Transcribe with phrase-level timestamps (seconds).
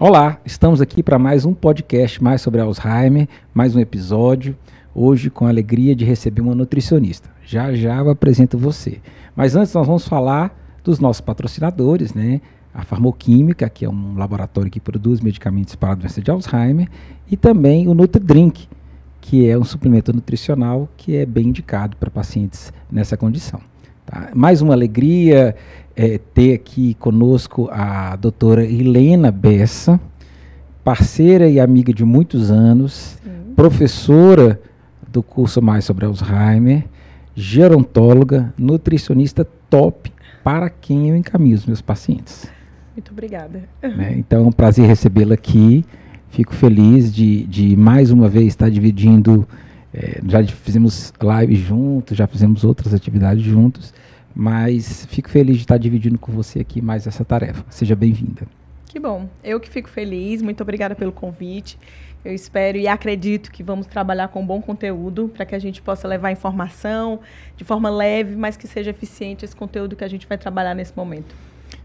[0.00, 4.56] Olá, estamos aqui para mais um podcast mais sobre Alzheimer, mais um episódio.
[4.92, 7.30] Hoje com a alegria de receber uma nutricionista.
[7.44, 9.00] Já já eu apresento você.
[9.36, 10.52] Mas antes nós vamos falar
[10.82, 12.40] dos nossos patrocinadores, né?
[12.74, 16.88] A Farmoquímica, que é um laboratório que produz medicamentos para a doença de Alzheimer,
[17.30, 18.68] e também o NutriDrink,
[19.20, 23.60] que é um suplemento nutricional que é bem indicado para pacientes nessa condição.
[24.04, 24.30] Tá?
[24.34, 25.54] Mais uma alegria
[25.96, 30.00] é, ter aqui conosco a doutora Helena Bessa,
[30.82, 33.54] parceira e amiga de muitos anos, Sim.
[33.54, 34.60] professora
[35.10, 36.84] do curso Mais sobre Alzheimer,
[37.34, 40.12] gerontóloga, nutricionista top
[40.42, 42.48] para quem eu encaminho os meus pacientes.
[42.94, 43.64] Muito obrigada.
[43.82, 44.14] Né?
[44.16, 45.84] Então é um prazer recebê-la aqui.
[46.28, 49.46] Fico feliz de, de mais uma vez estar dividindo.
[49.92, 53.94] É, já fizemos live juntos, já fizemos outras atividades juntos,
[54.34, 57.64] mas fico feliz de estar dividindo com você aqui mais essa tarefa.
[57.70, 58.46] Seja bem-vinda.
[58.86, 59.28] Que bom.
[59.42, 60.42] Eu que fico feliz.
[60.42, 61.78] Muito obrigada pelo convite.
[62.24, 66.08] Eu espero e acredito que vamos trabalhar com bom conteúdo para que a gente possa
[66.08, 67.20] levar informação
[67.56, 70.96] de forma leve, mas que seja eficiente esse conteúdo que a gente vai trabalhar nesse
[70.96, 71.34] momento.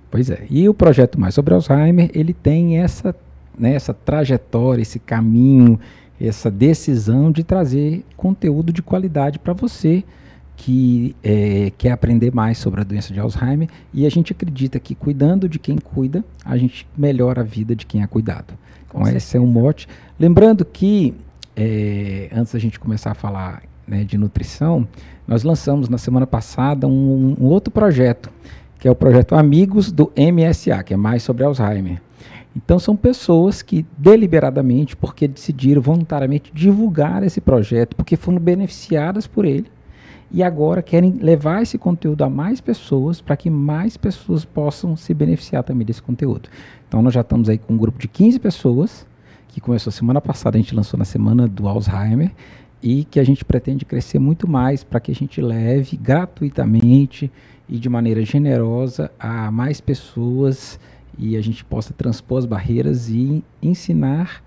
[0.10, 0.46] Pois é.
[0.50, 3.14] E o projeto Mais sobre Alzheimer, ele tem essa,
[3.58, 5.80] né, essa trajetória, esse caminho,
[6.20, 10.04] essa decisão de trazer conteúdo de qualidade para você
[10.60, 14.94] que é, quer aprender mais sobre a doença de Alzheimer e a gente acredita que
[14.94, 18.54] cuidando de quem cuida, a gente melhora a vida de quem é cuidado.
[18.90, 19.88] Com então, esse é um mote.
[20.20, 21.16] Lembrando que,
[21.56, 24.86] é, antes da gente começar a falar né, de nutrição,
[25.26, 28.30] nós lançamos na semana passada um, um, outro projeto,
[28.78, 32.02] que é o projeto Amigos do MSA, que é mais sobre Alzheimer.
[32.54, 39.46] Então, são pessoas que deliberadamente, porque decidiram voluntariamente divulgar esse projeto, porque foram beneficiadas por
[39.46, 39.68] ele,
[40.32, 45.14] e agora querem levar esse conteúdo a mais pessoas para que mais pessoas possam se
[45.14, 46.50] beneficiar também desse conteúdo.
[46.88, 49.08] Então nós já estamos aí com um grupo de 15 pessoas,
[49.48, 52.32] que começou semana passada, a gente lançou na semana do Alzheimer,
[52.82, 57.32] e que a gente pretende crescer muito mais para que a gente leve gratuitamente
[57.68, 60.80] e de maneira generosa a mais pessoas
[61.18, 64.42] e a gente possa transpor as barreiras e ensinar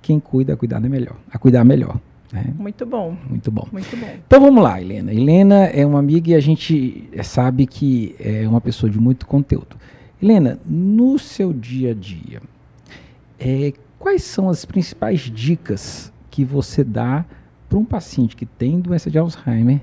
[0.00, 2.00] quem cuida a cuidar melhor, a cuidar melhor.
[2.34, 2.52] Né?
[2.58, 3.16] Muito bom.
[3.30, 3.68] Muito bom.
[3.70, 4.08] Muito bom.
[4.26, 5.12] Então vamos lá, Helena.
[5.12, 9.76] Helena é uma amiga e a gente sabe que é uma pessoa de muito conteúdo.
[10.20, 12.42] Helena, no seu dia a dia,
[13.38, 17.24] é, quais são as principais dicas que você dá
[17.68, 19.80] para um paciente que tem doença de Alzheimer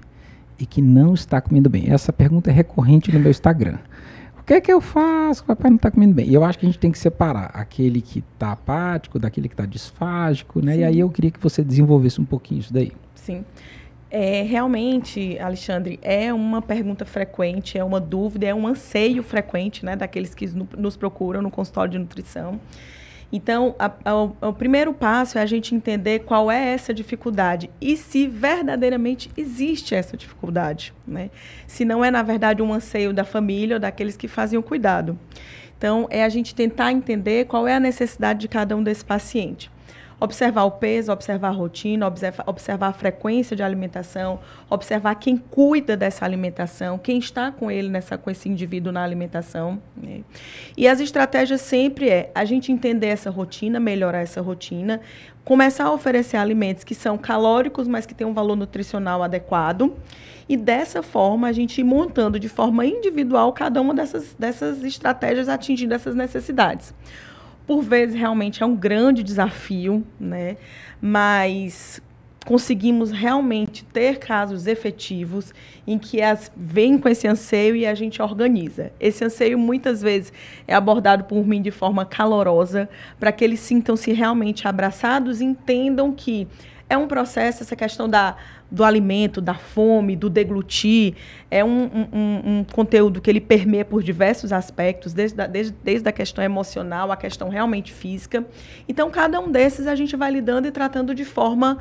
[0.60, 1.90] e que não está comendo bem?
[1.90, 3.78] Essa pergunta é recorrente no meu Instagram.
[4.42, 5.44] O que é que eu faço?
[5.44, 6.28] O papai não está comendo bem.
[6.28, 9.54] E eu acho que a gente tem que separar aquele que está apático daquele que
[9.54, 10.74] está disfágico, né?
[10.74, 10.80] Sim.
[10.80, 12.92] E aí eu queria que você desenvolvesse um pouquinho isso daí.
[13.14, 13.46] Sim.
[14.10, 19.96] É, realmente, Alexandre, é uma pergunta frequente, é uma dúvida, é um anseio frequente né,
[19.96, 20.46] daqueles que
[20.78, 22.60] nos procuram no consultório de nutrição.
[23.32, 27.96] Então, a, a, o primeiro passo é a gente entender qual é essa dificuldade e
[27.96, 30.94] se verdadeiramente existe essa dificuldade.
[31.08, 31.30] Né?
[31.66, 35.18] Se não é, na verdade, um anseio da família ou daqueles que fazem o cuidado.
[35.78, 39.71] Então, é a gente tentar entender qual é a necessidade de cada um desse paciente
[40.22, 44.40] observar o peso, observar a rotina, observar, observar a frequência de alimentação,
[44.70, 49.82] observar quem cuida dessa alimentação, quem está com ele nessa com esse indivíduo na alimentação.
[49.98, 50.22] Né?
[50.78, 55.02] E as estratégias sempre é a gente entender essa rotina, melhorar essa rotina,
[55.44, 59.92] começar a oferecer alimentos que são calóricos, mas que têm um valor nutricional adequado.
[60.48, 65.50] E dessa forma, a gente ir montando de forma individual cada uma dessas, dessas estratégias
[65.50, 66.94] atingindo essas necessidades
[67.66, 70.58] por vezes realmente é um grande desafio, né?
[71.02, 72.02] Mas
[72.46, 75.54] conseguimos realmente ter casos efetivos
[75.86, 78.92] em que as vêm com esse anseio e a gente organiza.
[79.00, 80.34] Esse anseio muitas vezes
[80.68, 82.90] é abordado por mim de forma calorosa,
[83.20, 86.48] para que eles sintam-se realmente abraçados e entendam que
[86.92, 88.36] é um processo, essa questão da,
[88.70, 91.16] do alimento, da fome, do deglutir,
[91.50, 96.10] é um, um, um conteúdo que ele permeia por diversos aspectos, desde a, desde, desde
[96.10, 98.46] a questão emocional, a questão realmente física.
[98.90, 101.78] Então, cada um desses a gente vai lidando e tratando de forma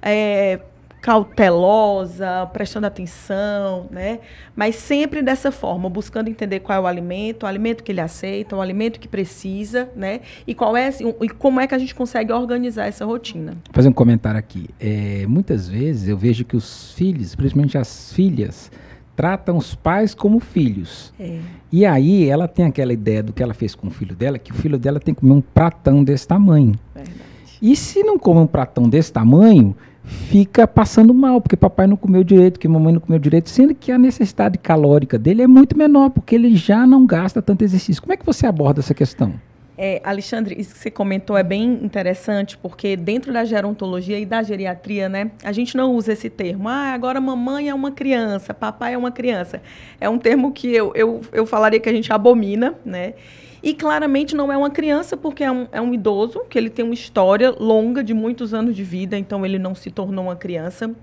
[0.00, 0.58] é,
[1.04, 4.20] cautelosa, prestando atenção, né?
[4.56, 8.56] Mas sempre dessa forma, buscando entender qual é o alimento, o alimento que ele aceita,
[8.56, 10.22] o alimento que precisa, né?
[10.46, 10.88] E qual é
[11.20, 13.52] e como é que a gente consegue organizar essa rotina.
[13.52, 14.66] Vou fazer um comentário aqui.
[14.80, 18.72] É, muitas vezes eu vejo que os filhos, principalmente as filhas,
[19.14, 21.12] tratam os pais como filhos.
[21.20, 21.38] É.
[21.70, 24.52] E aí ela tem aquela ideia do que ela fez com o filho dela, que
[24.52, 26.72] o filho dela tem que comer um pratão desse tamanho.
[26.94, 27.14] Verdade.
[27.60, 32.22] E se não come um pratão desse tamanho, fica passando mal, porque papai não comeu
[32.22, 36.10] direito, que mamãe não comeu direito, sendo que a necessidade calórica dele é muito menor,
[36.10, 38.02] porque ele já não gasta tanto exercício.
[38.02, 39.34] Como é que você aborda essa questão?
[39.76, 44.40] É, Alexandre, isso que você comentou é bem interessante, porque dentro da gerontologia e da
[44.40, 46.68] geriatria, né, a gente não usa esse termo.
[46.68, 49.60] Ah, agora mamãe é uma criança, papai é uma criança.
[50.00, 53.14] É um termo que eu, eu, eu falaria que a gente abomina, né?
[53.64, 56.84] E claramente não é uma criança, porque é um, é um idoso, que ele tem
[56.84, 60.94] uma história longa de muitos anos de vida, então ele não se tornou uma criança.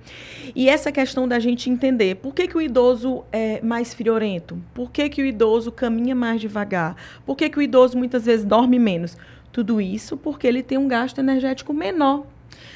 [0.56, 4.92] E essa questão da gente entender por que, que o idoso é mais friorento, por
[4.92, 8.78] que, que o idoso caminha mais devagar, por que, que o idoso muitas vezes dorme
[8.78, 9.18] menos.
[9.52, 12.28] Tudo isso porque ele tem um gasto energético menor.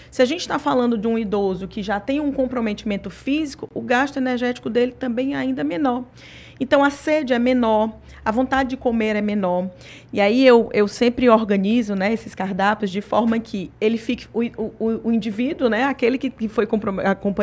[0.09, 3.81] Se a gente está falando de um idoso que já tem um comprometimento físico, o
[3.81, 6.05] gasto energético dele também é ainda menor.
[6.59, 7.93] Então a sede é menor,
[8.25, 9.69] a vontade de comer é menor.
[10.12, 14.42] E aí eu, eu sempre organizo né, esses cardápios de forma que ele fique, o,
[14.80, 16.68] o, o indivíduo, né, aquele que, que foi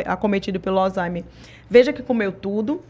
[0.05, 1.23] acometido pelo Alzheimer,
[1.71, 2.83] veja que comeu tudo,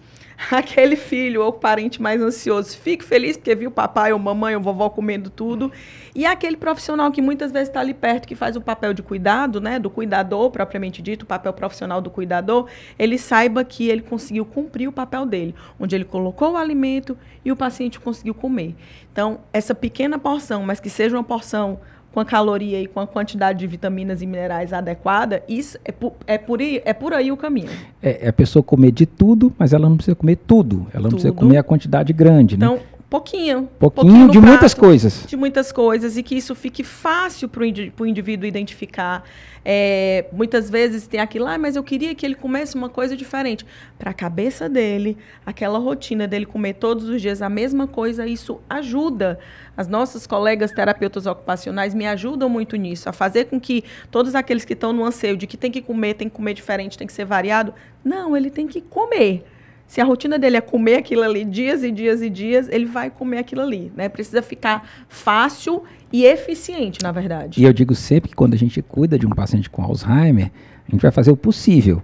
[0.51, 4.63] aquele filho ou parente mais ansioso fique feliz porque viu o papai ou mamãe ou
[4.63, 5.71] vovó comendo tudo.
[6.15, 9.61] E aquele profissional que muitas vezes está ali perto, que faz o papel de cuidado,
[9.61, 12.69] né, do cuidador propriamente dito, o papel profissional do cuidador,
[12.99, 17.51] ele saiba que ele conseguiu cumprir o papel dele, onde ele colocou o alimento e
[17.51, 18.75] o paciente conseguiu comer.
[19.11, 21.81] Então, essa pequena porção, mas que seja uma porção
[22.13, 26.13] com a caloria e com a quantidade de vitaminas e minerais adequada, isso é por,
[26.27, 27.71] é por, aí, é por aí o caminho.
[28.03, 30.87] É, é a pessoa comer de tudo, mas ela não precisa comer tudo.
[30.93, 31.21] Ela não tudo.
[31.21, 32.83] precisa comer a quantidade grande, então, né?
[33.13, 33.69] Pouquinho.
[33.79, 35.27] Pouquinho, pouquinho de prato, muitas coisas.
[35.27, 39.23] De muitas coisas e que isso fique fácil para o indivíduo identificar.
[39.63, 43.15] É, muitas vezes tem aquilo lá, ah, mas eu queria que ele comesse uma coisa
[43.15, 43.67] diferente.
[43.99, 48.63] Para a cabeça dele, aquela rotina dele comer todos os dias a mesma coisa, isso
[48.67, 49.39] ajuda.
[49.77, 54.65] As nossas colegas terapeutas ocupacionais me ajudam muito nisso, a fazer com que todos aqueles
[54.65, 57.13] que estão no anseio de que tem que comer, tem que comer diferente, tem que
[57.13, 57.75] ser variado.
[58.03, 59.45] Não, ele tem que comer.
[59.93, 63.11] Se a rotina dele é comer aquilo ali dias e dias e dias, ele vai
[63.11, 64.09] comer aquilo ali, né?
[64.09, 67.61] Precisa ficar fácil e eficiente, na verdade.
[67.61, 70.51] E eu digo sempre que quando a gente cuida de um paciente com Alzheimer,
[70.89, 72.03] a gente vai fazer o possível.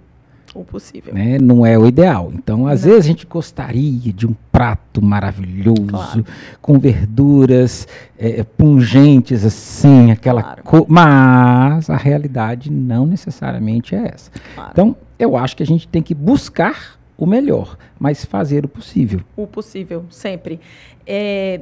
[0.53, 1.15] O possível.
[1.15, 1.39] Né?
[1.39, 2.31] Não é o ideal.
[2.31, 2.91] Então, às Não.
[2.91, 6.25] vezes, a gente gostaria de um prato maravilhoso, claro.
[6.61, 7.87] com verduras
[8.19, 10.63] é, pungentes, assim, aquela claro.
[10.63, 14.29] Co Mas a realidade não necessariamente é essa.
[14.53, 14.69] Claro.
[14.73, 19.19] Então, eu acho que a gente tem que buscar o melhor, mas fazer o possível.
[19.35, 20.57] O possível, sempre.
[21.05, 21.59] É,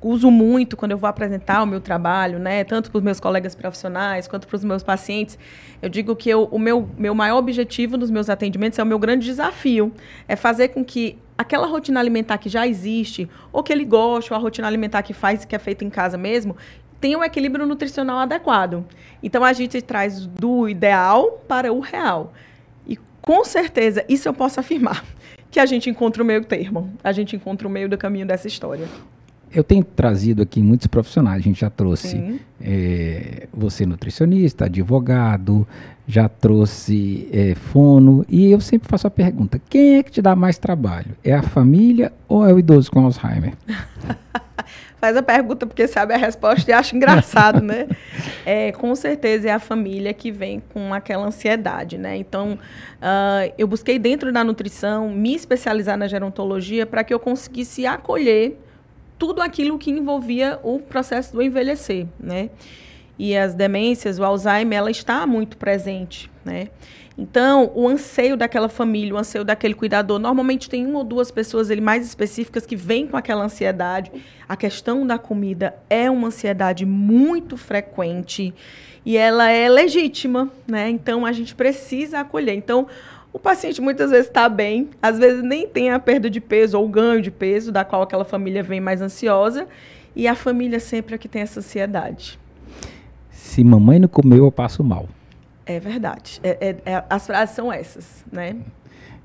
[0.00, 3.56] uso muito quando eu vou apresentar o meu trabalho, né, tanto para os meus colegas
[3.56, 5.36] profissionais quanto para os meus pacientes.
[5.82, 8.98] Eu digo que eu, o meu, meu maior objetivo nos meus atendimentos é o meu
[8.98, 9.92] grande desafio,
[10.28, 14.38] é fazer com que aquela rotina alimentar que já existe, ou que ele goste, ou
[14.38, 16.56] a rotina alimentar que faz, que é feita em casa mesmo,
[17.00, 18.84] tenha um equilíbrio nutricional adequado.
[19.20, 22.32] Então a gente traz do ideal para o real
[23.26, 25.04] com certeza, isso eu posso afirmar,
[25.50, 28.46] que a gente encontra o meio termo, a gente encontra o meio do caminho dessa
[28.46, 28.86] história.
[29.52, 35.66] Eu tenho trazido aqui muitos profissionais, a gente já trouxe é, você nutricionista, advogado,
[36.06, 40.36] já trouxe é, fono, e eu sempre faço a pergunta, quem é que te dá
[40.36, 41.16] mais trabalho?
[41.24, 43.54] É a família ou é o idoso com Alzheimer?
[45.00, 47.86] faz a pergunta porque sabe a resposta e acha engraçado, né?
[48.48, 52.16] É, com certeza é a família que vem com aquela ansiedade, né?
[52.16, 57.84] Então, uh, eu busquei dentro da nutrição me especializar na gerontologia para que eu conseguisse
[57.86, 58.56] acolher
[59.18, 62.50] tudo aquilo que envolvia o processo do envelhecer, né?
[63.18, 66.68] E as demências, o Alzheimer, ela está muito presente, né?
[67.18, 71.70] Então, o anseio daquela família, o anseio daquele cuidador, normalmente tem uma ou duas pessoas
[71.70, 74.12] ele mais específicas que vêm com aquela ansiedade.
[74.46, 78.52] A questão da comida é uma ansiedade muito frequente
[79.04, 80.90] e ela é legítima, né?
[80.90, 82.54] Então, a gente precisa acolher.
[82.54, 82.86] Então,
[83.32, 86.86] o paciente muitas vezes está bem, às vezes nem tem a perda de peso ou
[86.86, 89.66] ganho de peso, da qual aquela família vem mais ansiosa,
[90.14, 92.38] e a família sempre é que tem essa ansiedade.
[93.46, 95.08] Se mamãe não comeu, eu passo mal.
[95.64, 96.40] É verdade.
[96.42, 98.56] É, é, é, as frases são essas, né?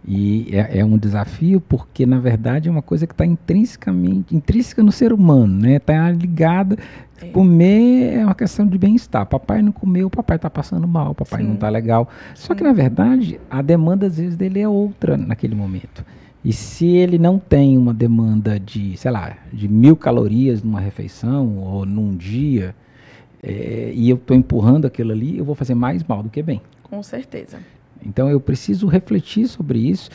[0.08, 4.84] E é, é, um desafio porque, na verdade, é uma coisa que está intrinsecamente, intrínseca
[4.84, 5.78] no ser humano, né?
[5.78, 6.78] Está ligada.
[7.20, 7.28] É.
[7.30, 9.26] Comer é uma questão de bem-estar.
[9.26, 11.48] Papai não comeu, papai está passando mal, papai Sim.
[11.48, 12.08] não está legal.
[12.36, 12.48] Sim.
[12.48, 16.06] Só que, na verdade, a demanda, às vezes, dele é outra naquele momento.
[16.46, 21.58] E se ele não tem uma demanda de, sei lá, de mil calorias numa refeição
[21.58, 22.76] ou num dia,
[23.44, 26.62] é, e eu estou empurrando aquilo ali, eu vou fazer mais mal do que bem.
[26.84, 27.60] Com certeza.
[28.06, 30.10] Então eu preciso refletir sobre isso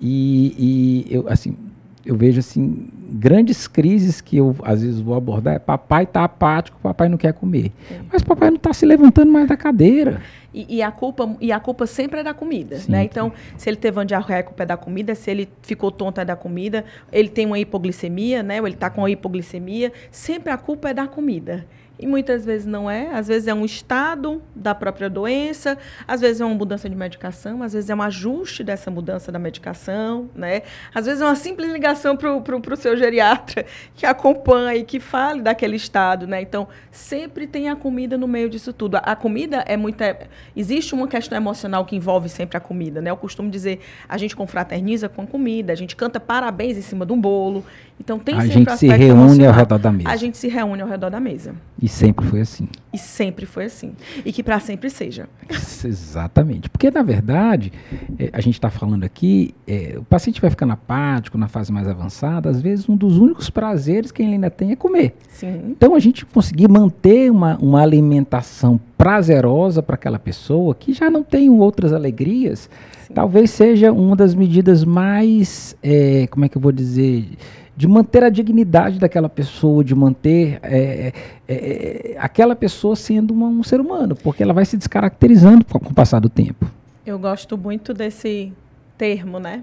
[0.00, 1.56] e, e eu, assim,
[2.04, 6.78] eu vejo assim grandes crises que eu às vezes vou abordar é papai está apático,
[6.80, 7.72] papai não quer comer.
[7.90, 8.00] É.
[8.12, 10.20] Mas papai não está se levantando mais da cadeira.
[10.52, 12.92] E, e, a culpa, e a culpa sempre é da comida, Sim.
[12.92, 13.04] né?
[13.04, 15.14] Então, se ele teve uma diarreia, a culpa é da comida.
[15.14, 16.84] Se ele ficou tonto, é da comida.
[17.12, 18.60] Ele tem uma hipoglicemia, né?
[18.60, 19.92] Ou ele está com uma hipoglicemia.
[20.10, 21.66] Sempre a culpa é da comida.
[21.98, 23.10] E muitas vezes não é.
[23.12, 25.76] Às vezes é um estado da própria doença,
[26.06, 29.38] às vezes é uma mudança de medicação, às vezes é um ajuste dessa mudança da
[29.38, 30.62] medicação, né?
[30.94, 35.76] Às vezes é uma simples ligação para o seu geriatra que acompanhe, que fale daquele
[35.76, 36.40] estado, né?
[36.40, 38.96] Então, sempre tem a comida no meio disso tudo.
[38.96, 40.00] A, a comida é muito...
[40.00, 40.16] É,
[40.54, 43.10] existe uma questão emocional que envolve sempre a comida, né?
[43.10, 47.04] Eu costumo dizer, a gente confraterniza com a comida, a gente canta parabéns em cima
[47.04, 47.64] de um bolo.
[47.98, 49.48] Então, tem a sempre gente se reúne emocional.
[49.48, 50.08] ao redor da mesa.
[50.08, 51.54] A gente se reúne ao redor da mesa.
[51.82, 52.68] E e sempre foi assim.
[52.92, 53.92] E sempre foi assim.
[54.22, 55.26] E que para sempre seja.
[55.48, 56.68] Exatamente.
[56.68, 57.72] Porque, na verdade,
[58.18, 61.88] é, a gente está falando aqui, é, o paciente vai ficando apático na fase mais
[61.88, 65.16] avançada, às vezes um dos únicos prazeres que ele ainda tem é comer.
[65.30, 65.62] Sim.
[65.70, 71.22] Então, a gente conseguir manter uma, uma alimentação prazerosa para aquela pessoa que já não
[71.22, 72.68] tem outras alegrias,
[73.06, 73.14] Sim.
[73.14, 77.30] talvez seja uma das medidas mais, é, como é que eu vou dizer
[77.78, 81.12] de manter a dignidade daquela pessoa, de manter é,
[81.46, 85.78] é, é, aquela pessoa sendo uma, um ser humano, porque ela vai se descaracterizando com,
[85.78, 86.68] com o passar do tempo.
[87.06, 88.52] Eu gosto muito desse
[88.98, 89.62] termo, né?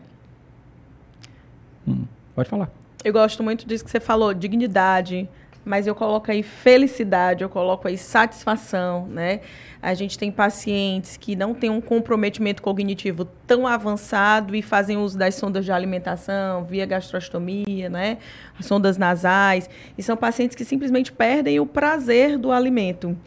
[1.85, 2.71] Hum, pode falar.
[3.03, 5.27] Eu gosto muito disso que você falou, dignidade,
[5.65, 9.41] mas eu coloco aí felicidade, eu coloco aí satisfação, né?
[9.81, 15.17] A gente tem pacientes que não têm um comprometimento cognitivo tão avançado e fazem uso
[15.17, 18.19] das sondas de alimentação, via gastrostomia, né?
[18.59, 23.17] As sondas nasais, e são pacientes que simplesmente perdem o prazer do alimento.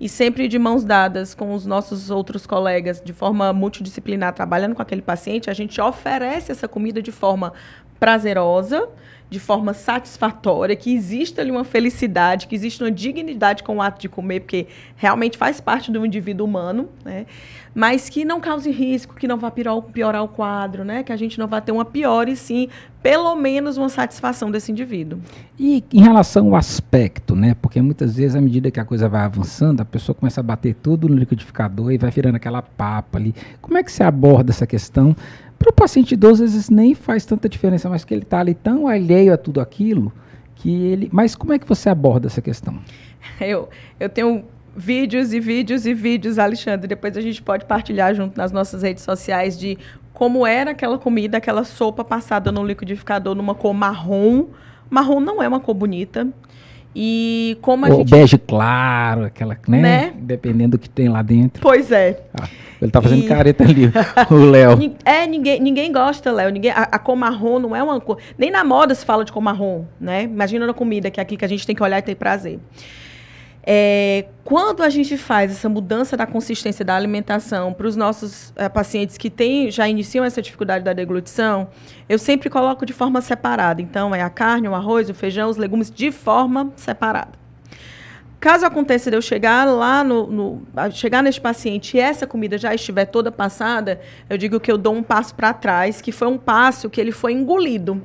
[0.00, 4.82] E sempre de mãos dadas com os nossos outros colegas, de forma multidisciplinar, trabalhando com
[4.82, 7.52] aquele paciente, a gente oferece essa comida de forma
[7.98, 8.88] prazerosa,
[9.30, 14.00] de forma satisfatória, que exista ali uma felicidade, que exista uma dignidade com o ato
[14.00, 14.66] de comer, porque
[14.96, 17.26] realmente faz parte do indivíduo humano, né?
[17.74, 21.02] mas que não cause risco, que não vá piorar, o quadro, né?
[21.02, 22.68] que a gente não vá ter uma pior e sim,
[23.02, 25.20] pelo menos, uma satisfação desse indivíduo.
[25.58, 27.54] E em relação ao aspecto, né?
[27.60, 30.74] porque muitas vezes, à medida que a coisa vai avançando, a pessoa começa a bater
[30.74, 33.34] tudo no liquidificador e vai virando aquela papa ali.
[33.60, 35.14] Como é que você aborda essa questão?
[35.58, 38.54] Para o paciente idoso, às vezes nem faz tanta diferença, mas que ele está ali
[38.54, 40.12] tão alheio a tudo aquilo
[40.54, 41.08] que ele.
[41.12, 42.78] Mas como é que você aborda essa questão?
[43.40, 43.68] Eu,
[44.00, 44.44] eu tenho
[44.76, 46.86] vídeos e vídeos e vídeos, Alexandre.
[46.86, 49.76] Depois a gente pode partilhar junto nas nossas redes sociais de
[50.12, 54.46] como era aquela comida, aquela sopa passada no liquidificador numa cor marrom.
[54.88, 56.28] Marrom não é uma cor bonita.
[56.94, 58.10] E como a o gente.
[58.10, 59.80] bege claro, aquela, né?
[59.80, 60.12] né?
[60.16, 61.62] Dependendo do que tem lá dentro.
[61.62, 62.20] Pois é.
[62.38, 62.48] Ah.
[62.80, 63.26] Ele tá fazendo e...
[63.26, 63.90] careta ali,
[64.30, 64.94] o Léo.
[65.04, 66.50] É, ninguém, ninguém gosta, Léo.
[66.50, 68.18] Ninguém, a, a cor marrom não é uma cor.
[68.36, 70.22] Nem na moda se fala de cor marrom, né?
[70.22, 72.60] Imagina na comida, que é aqui que a gente tem que olhar e ter prazer.
[73.70, 78.66] É, quando a gente faz essa mudança da consistência da alimentação para os nossos é,
[78.66, 81.68] pacientes que têm, já iniciam essa dificuldade da deglutição,
[82.08, 83.82] eu sempre coloco de forma separada.
[83.82, 87.32] Então, é a carne, o arroz, o feijão, os legumes de forma separada.
[88.40, 92.74] Caso aconteça de eu chegar lá no, no chegar neste paciente e essa comida já
[92.74, 96.38] estiver toda passada, eu digo que eu dou um passo para trás, que foi um
[96.38, 98.00] passo que ele foi engolido.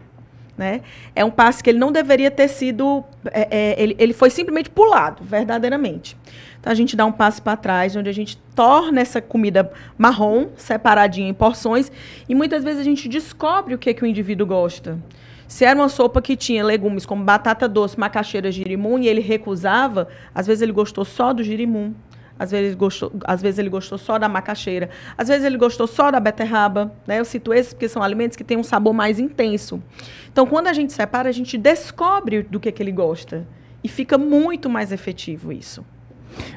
[0.56, 0.82] Né?
[1.16, 3.04] É um passo que ele não deveria ter sido.
[3.32, 6.16] É, é, ele, ele foi simplesmente pulado, verdadeiramente.
[6.60, 10.50] Então a gente dá um passo para trás, onde a gente torna essa comida marrom,
[10.56, 11.92] separadinha em porções,
[12.30, 14.98] e muitas vezes a gente descobre o que, que o indivíduo gosta.
[15.46, 20.08] Se era uma sopa que tinha legumes como batata doce, macaxeira, girimum, e ele recusava,
[20.34, 21.94] às vezes ele gostou só do girimum,
[22.38, 25.88] às vezes, ele gostou, às vezes ele gostou só da macaxeira, às vezes ele gostou
[25.88, 26.92] só da beterraba.
[27.06, 27.20] Né?
[27.20, 29.82] Eu cito esses porque são alimentos que têm um sabor mais intenso.
[30.32, 33.46] Então, quando a gente separa, a gente descobre do que, que ele gosta.
[33.84, 35.86] E fica muito mais efetivo isso.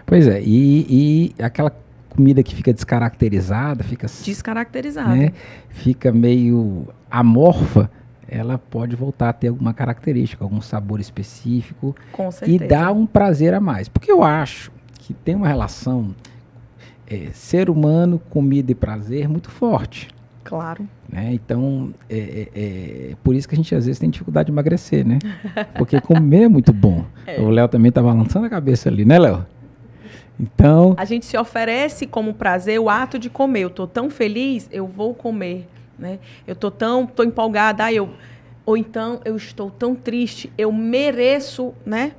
[0.06, 1.73] Pois é, e, e aquela
[2.09, 5.33] comida que fica descaracterizada, fica descaracterizada, né?
[5.68, 7.90] fica meio amorfa,
[8.26, 12.64] ela pode voltar a ter alguma característica, algum sabor específico Com certeza.
[12.64, 13.88] e dar um prazer a mais.
[13.88, 14.73] Porque eu acho
[15.06, 16.12] que tem uma relação
[17.06, 20.08] é, ser humano, comida e prazer muito forte.
[20.42, 20.88] Claro.
[21.08, 21.32] Né?
[21.32, 25.06] Então, é, é, é, por isso que a gente às vezes tem dificuldade de emagrecer,
[25.06, 25.20] né?
[25.78, 27.04] Porque comer é muito bom.
[27.26, 27.40] É.
[27.40, 29.44] O Léo também está balançando a cabeça ali, né, Léo?
[30.38, 30.94] Então.
[30.96, 33.62] A gente se oferece como prazer o ato de comer.
[33.62, 35.68] Eu estou tão feliz, eu vou comer.
[35.98, 36.20] Né?
[36.46, 38.10] Eu estou tão tô empolgada, eu,
[38.64, 42.12] ou então eu estou tão triste, eu mereço né,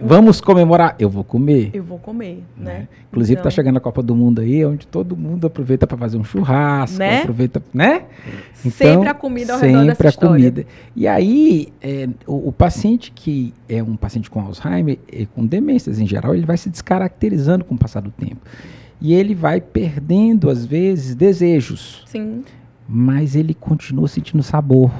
[0.00, 0.96] Vamos comemorar.
[0.98, 1.70] Eu vou comer.
[1.72, 2.64] Eu vou comer, né?
[2.64, 2.88] né?
[3.10, 6.16] Inclusive está Então, chegando a Copa do Mundo aí, onde todo mundo aproveita para fazer
[6.16, 7.20] um churrasco, Né?
[7.22, 8.04] aproveita, né?
[8.54, 10.36] Sempre a comida ao redor dessa sempre a história.
[10.50, 10.66] comida.
[10.96, 15.98] E aí, é, o, o paciente que é um paciente com Alzheimer, e com demências
[16.00, 18.38] em geral, ele vai se descaracterizando com o passar do tempo.
[19.00, 22.42] E ele vai perdendo, às vezes, desejos Sim,
[22.88, 24.90] mas ele continua sentindo sabor.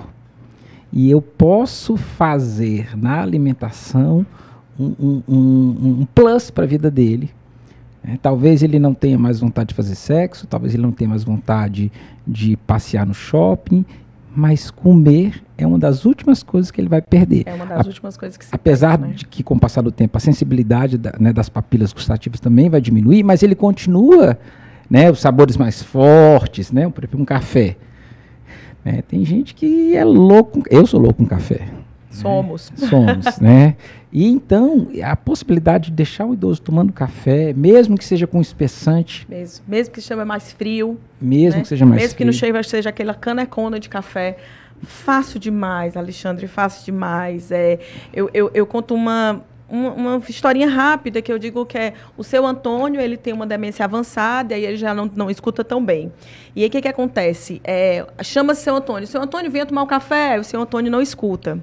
[0.92, 4.24] E eu posso fazer na alimentação
[4.78, 5.22] um, um-
[6.00, 7.30] um- plus para a vida dele.
[8.02, 8.18] né?
[8.20, 11.90] Talvez ele não tenha mais vontade de fazer sexo, talvez ele não tenha mais vontade
[12.26, 13.84] de passear no shopping,
[14.36, 17.44] mas comer é uma das últimas coisas que ele vai perder.
[17.46, 19.18] é uma das últimas coisas que se Apesar perde, né?
[19.18, 22.68] de que, com o passar do tempo, a sensibilidade da- né, das papilas gustativas também
[22.68, 24.36] vai diminuir, mas ele continua,
[24.90, 27.76] né, os sabores mais fortes, né, por exemplo, um café.
[28.84, 29.02] né.
[29.08, 31.68] tem gente que é louco, eu sou louco com café.
[32.14, 32.72] Somos.
[32.76, 33.76] Somos, né?
[34.12, 39.26] E então, a possibilidade de deixar o idoso tomando café, mesmo que seja com espessante,
[39.28, 41.62] Mesmo, mesmo que chama mais frio, mesmo né?
[41.62, 42.54] que seja mais mesmo que não frio.
[42.54, 44.36] chegue, seja aquela canecona de café.
[44.82, 47.50] Fácil demais, Alexandre, fácil demais.
[47.50, 47.78] É,
[48.12, 52.22] eu, eu, eu conto uma, uma, uma historinha rápida que eu digo que é o
[52.22, 56.12] seu Antônio, ele tem uma demência avançada e ele já não, não escuta tão bem.
[56.54, 57.60] E aí o que, que acontece?
[57.64, 59.06] É, Chama-se seu Antônio.
[59.08, 60.38] Seu Antônio, venha tomar um café.
[60.38, 61.58] O seu Antônio não escuta.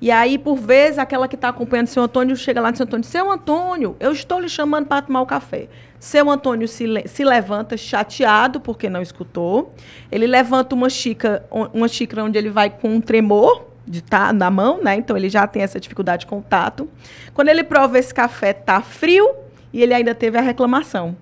[0.00, 2.84] E aí, por vezes, aquela que está acompanhando o seu Antônio chega lá no seu
[2.84, 5.68] Antônio, seu Antônio, eu estou lhe chamando para tomar o café.
[5.98, 9.72] Seu Antônio se, le- se levanta chateado porque não escutou.
[10.12, 14.50] Ele levanta uma xícara, uma xícara onde ele vai com um tremor de tá na
[14.50, 14.96] mão, né?
[14.96, 16.88] Então ele já tem essa dificuldade com o tato.
[17.32, 19.30] Quando ele prova esse café, tá frio
[19.72, 21.16] e ele ainda teve a reclamação.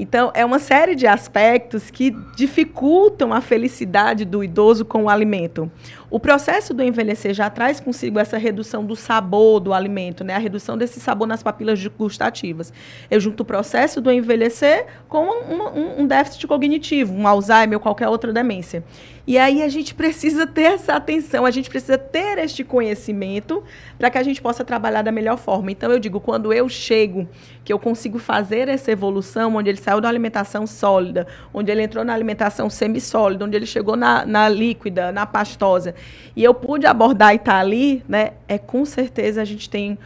[0.00, 5.68] Então, é uma série de aspectos que dificultam a felicidade do idoso com o alimento.
[6.10, 10.34] O processo do envelhecer já traz consigo essa redução do sabor do alimento, né?
[10.34, 12.72] A redução desse sabor nas papilas gustativas.
[13.10, 17.80] Eu junto o processo do envelhecer com um, um- um déficit cognitivo, um Alzheimer ou
[17.80, 18.82] qualquer outra demência.
[19.26, 23.62] E aí a gente precisa ter essa atenção, a gente precisa ter este conhecimento
[23.98, 25.70] para que a gente possa trabalhar da melhor forma.
[25.70, 27.28] Então eu digo, quando eu chego,
[27.62, 32.02] que eu consigo fazer essa evolução, onde ele saiu da alimentação sólida, onde ele entrou
[32.02, 35.94] na alimentação semissólida, onde ele chegou na, na líquida, na pastosa,
[36.34, 39.98] e eu pude abordar e estar ali, né, é com certeza a gente tem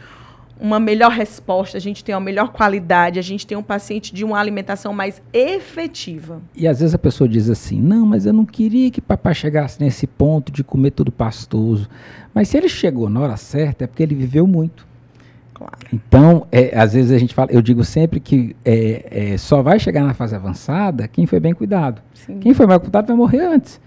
[0.59, 4.23] uma melhor resposta, a gente tem uma melhor qualidade, a gente tem um paciente de
[4.23, 6.41] uma alimentação mais efetiva.
[6.55, 9.81] E às vezes a pessoa diz assim: não, mas eu não queria que papai chegasse
[9.81, 11.89] nesse ponto de comer tudo pastoso.
[12.33, 14.87] Mas se ele chegou na hora certa, é porque ele viveu muito.
[15.53, 15.73] Claro.
[15.91, 19.79] Então, é, às vezes a gente fala, eu digo sempre que é, é, só vai
[19.79, 22.01] chegar na fase avançada quem foi bem cuidado.
[22.13, 22.39] Sim.
[22.39, 23.79] Quem foi mal cuidado vai morrer antes.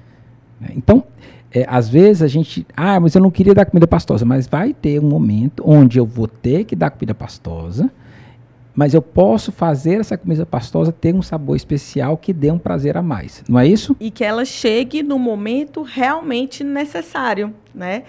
[0.75, 1.05] Então,
[1.53, 4.73] é, às vezes a gente, ah, mas eu não queria dar comida pastosa, mas vai
[4.73, 7.91] ter um momento onde eu vou ter que dar comida pastosa,
[8.75, 12.97] mas eu posso fazer essa comida pastosa ter um sabor especial que dê um prazer
[12.97, 13.43] a mais.
[13.49, 13.97] Não é isso?
[13.99, 18.03] e que ela chegue no momento realmente necessário, né?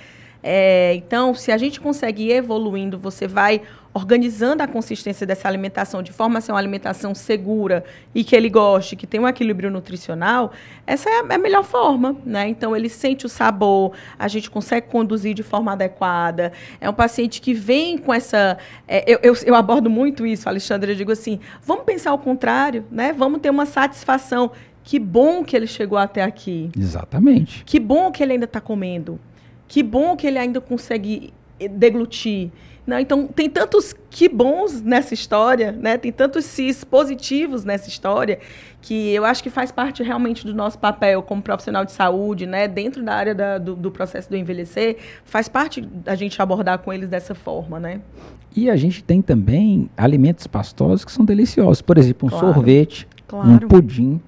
[0.44, 3.62] É, então, se a gente consegue ir evoluindo, você vai
[3.98, 7.84] organizando a consistência dessa alimentação de forma a ser uma alimentação segura
[8.14, 10.52] e que ele goste, que tem um equilíbrio nutricional,
[10.86, 12.48] essa é a- é a melhor forma, né?
[12.48, 16.52] Então, ele sente o sabor, a gente consegue conduzir de forma adequada.
[16.80, 18.58] É um paciente que vem com essa...
[18.88, 22.86] é, eu, eu, eu abordo muito isso, Alexandre, eu digo assim, vamos pensar ao contrário,
[22.92, 23.12] né?
[23.14, 24.52] Vamos ter uma satisfação.
[24.84, 26.70] Que bom que ele chegou até aqui.
[26.78, 27.64] Exatamente.
[27.66, 29.20] Que bom que ele ainda está comendo.
[29.68, 32.52] Que bom que ele ainda consegue eh, deglutir.
[32.88, 35.98] Não, então, tem tantos que bons nessa história, né?
[35.98, 38.40] tem tantos cis positivos nessa história,
[38.82, 42.66] que eu acho que faz parte realmente do nosso papel como profissional de saúde, né?
[42.66, 44.96] dentro da área da- do, do processo do envelhecer,
[45.26, 47.78] faz parte da gente abordar com eles dessa forma.
[47.78, 48.00] Né?
[48.56, 51.82] E a gente tem também alimentos pastosos que são deliciosos.
[51.82, 52.54] Por exemplo, um Claro.
[52.54, 54.22] sorvete, um Claro, pudim,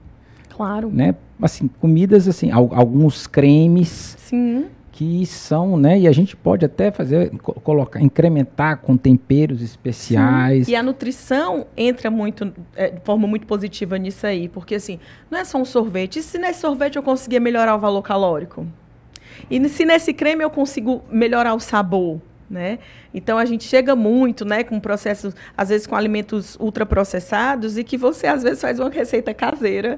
[0.50, 0.90] claro.
[0.94, 1.16] né?
[1.42, 4.66] Assim, comidas assim, al- alguns cremes Sim,
[5.00, 5.98] que são, né?
[5.98, 10.68] E a gente pode até fazer, co- colocar, incrementar com temperos especiais.
[10.68, 15.00] E a nutrição entra muito, é, de forma muito positiva nisso aí, porque assim,
[15.32, 16.20] não é só um sorvete.
[16.20, 18.68] E se nesse sorvete eu conseguir melhorar o valor calórico?
[19.50, 22.20] E se nesse creme eu consigo melhorar o sabor?
[22.50, 22.80] Né?
[23.14, 27.96] Então a gente chega muito, né, com processos, às vezes com alimentos ultraprocessados e que
[27.96, 29.98] você às vezes faz uma receita caseira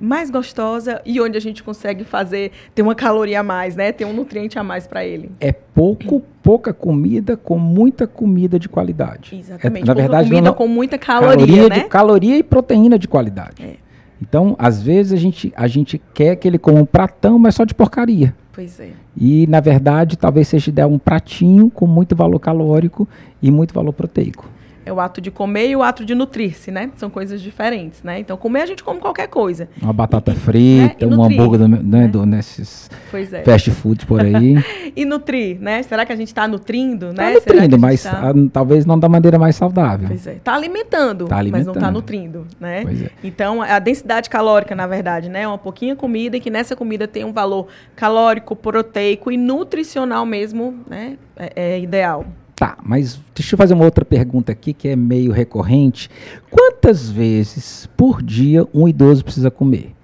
[0.00, 4.04] mais gostosa e onde a gente consegue fazer ter uma caloria a mais, né, ter
[4.04, 5.30] um nutriente a mais para ele.
[5.40, 9.36] É pouco, pouca comida com muita comida de qualidade.
[9.38, 9.84] Exatamente.
[9.84, 11.80] É, na Pouca verdade, comida não- com muita caloria, né?
[11.80, 13.62] de, caloria e proteína de qualidade.
[13.62, 13.74] É.
[14.22, 17.64] Então, às vezes a gente, a gente quer que ele coma um pratão, mas só
[17.64, 18.34] de porcaria.
[18.52, 18.90] Pois é.
[19.16, 23.08] E, na verdade, talvez seja ideal um pratinho com muito valor calórico
[23.40, 24.46] e muito valor proteico.
[24.90, 26.90] É o ato de comer e o ato de nutrir-se, né?
[26.96, 28.18] São coisas diferentes, né?
[28.18, 29.68] Então, comer a gente come qualquer coisa.
[29.80, 31.16] Uma batata frita, né?
[31.16, 32.08] um hambúrguer do, né, né?
[32.08, 32.90] do, nesses
[33.32, 33.44] é.
[33.44, 34.56] fast foods por aí.
[34.96, 35.80] e nutrir, né?
[35.84, 37.34] Será que a gente está nutrindo, tá né?
[37.34, 38.32] nutrindo, mas tá...
[38.52, 40.08] talvez não da maneira mais saudável.
[40.08, 40.32] Pois é.
[40.32, 42.82] Está alimentando, tá alimentando, mas não está nutrindo, né?
[42.82, 43.10] Pois é.
[43.22, 45.42] Então, a densidade calórica, na verdade, né?
[45.42, 50.26] É uma pouquinha comida e que nessa comida tem um valor calórico, proteico e nutricional
[50.26, 51.16] mesmo, né?
[51.40, 52.26] é, é ideal.
[52.60, 56.10] Tá, mas deixa eu fazer uma outra pergunta aqui que é meio recorrente.
[56.50, 59.94] Quantas vezes por dia um idoso precisa comer?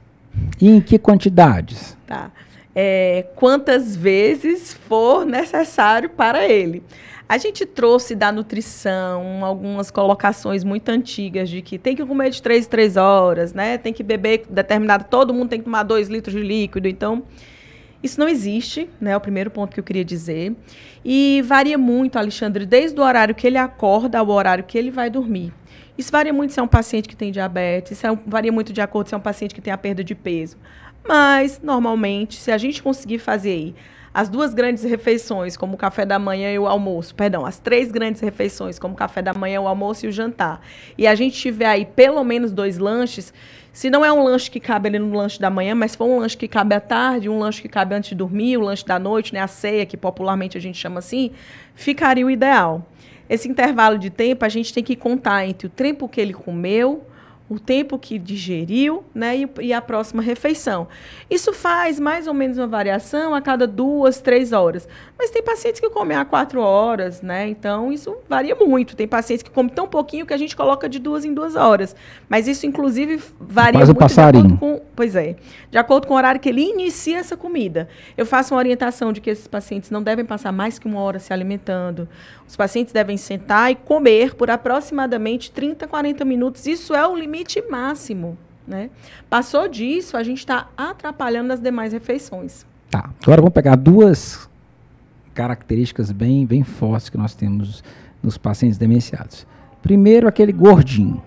[0.59, 1.95] E em que quantidades?
[2.07, 2.31] Tá.
[2.75, 6.83] É, quantas vezes for necessário para ele.
[7.29, 12.40] A gente trouxe da nutrição algumas colocações muito antigas de que tem que comer de
[12.40, 13.77] três em três horas, né?
[13.77, 16.88] Tem que beber determinado, todo mundo tem que tomar dois litros de líquido.
[16.88, 17.23] Então,
[18.02, 19.12] isso não existe, né?
[19.12, 20.54] É o primeiro ponto que eu queria dizer.
[21.04, 25.09] E varia muito, Alexandre, desde o horário que ele acorda ao horário que ele vai
[25.09, 25.52] dormir.
[25.96, 29.09] Isso varia muito se é um paciente que tem diabetes, é varia muito de acordo
[29.09, 30.56] se é um paciente que tem a perda de peso.
[31.06, 33.74] Mas, normalmente, se a gente conseguir fazer aí
[34.16, 37.92] as duas grandes refeições, como o café da manhã e o almoço, perdão, as três
[37.92, 40.62] grandes refeições, como o café da manhã, o almoço e o jantar,
[40.96, 43.31] e a gente tiver aí pelo menos dois lanches,
[43.74, 46.20] se não é um lanche que cabe ali no lanche da manhã, mas for um
[46.20, 48.87] lanche que cabe à tarde, um lanche que cabe antes de dormir, o um lanche
[48.87, 51.33] da noite, né, a ceia, que popularmente a gente chama assim,
[51.74, 52.87] ficaria o ideal.
[53.29, 57.05] Esse intervalo de tempo a gente tem que contar entre o tempo que ele comeu,
[57.48, 60.88] o tempo que digeriu né, e, e, a próxima refeição.
[61.30, 64.88] Isso faz mais ou menos uma variação a cada duas, três horas.
[65.16, 67.48] Mas tem pacientes que comem a quatro horas, né?
[67.48, 68.96] Então isso varia muito.
[68.96, 71.94] Tem pacientes que comem tão pouquinho que a gente coloca de duas em duas horas.
[72.28, 74.59] Mas isso, inclusive, varia Faz muito o passarinho.
[74.59, 74.80] com.
[74.94, 75.37] Pois é.
[75.70, 77.88] De acordo com o horário que ele inicia essa comida.
[78.16, 81.18] Eu faço uma orientação de que esses pacientes não devem passar mais que uma hora
[81.18, 82.09] se alimentando.
[82.46, 86.66] Os pacientes devem sentar e comer por aproximadamente 30, 40 minutos.
[86.66, 87.36] Isso é o limite
[87.70, 88.37] máximo.
[88.66, 88.90] Né?
[89.31, 92.66] Passou disso, a gente está atrapalhando as demais refeições.
[92.90, 93.11] Tá.
[93.22, 94.49] Agora vamos pegar duas
[95.35, 97.85] características bem, bem fortes que nós temos
[98.22, 99.46] nos pacientes demenciados.
[99.83, 101.22] Primeiro, aquele gordinho.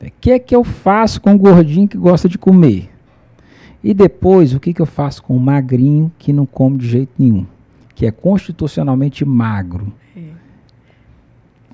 [0.00, 2.90] O que é que eu faço com o gordinho que gosta de comer?
[3.82, 7.12] E depois, o que, que eu faço com o magrinho que não come de jeito
[7.18, 7.46] nenhum?
[7.94, 9.92] Que é constitucionalmente magro.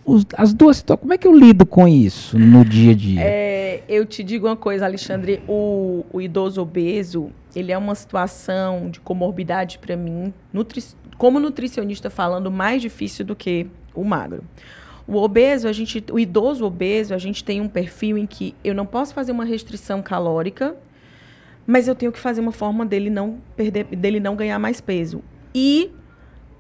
[0.09, 3.21] Os, as duas como é que eu lido com isso no dia a dia?
[3.23, 8.89] É, eu te digo uma coisa, Alexandre, o, o idoso obeso, ele é uma situação
[8.89, 10.83] de comorbidade para mim, nutri,
[11.19, 14.43] como nutricionista falando, mais difícil do que o magro.
[15.07, 18.75] O obeso, a gente, o idoso obeso, a gente tem um perfil em que eu
[18.75, 20.75] não posso fazer uma restrição calórica,
[21.67, 25.23] mas eu tenho que fazer uma forma dele não perder, dele não ganhar mais peso.
[25.55, 25.91] E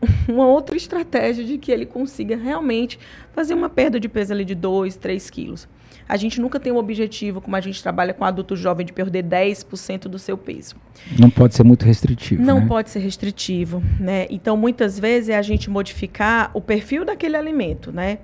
[0.28, 2.98] uma outra estratégia de que ele consiga realmente
[3.32, 5.68] fazer uma perda de peso ali de 2, 3 quilos.
[6.08, 9.22] A gente nunca tem um objetivo, como a gente trabalha com adulto jovem, de perder
[9.24, 10.74] 10% do seu peso.
[11.18, 12.42] Não pode ser muito restritivo.
[12.42, 12.66] Não né?
[12.66, 14.26] pode ser restritivo, né?
[14.30, 18.20] Então, muitas vezes é a gente modificar o perfil daquele alimento, né?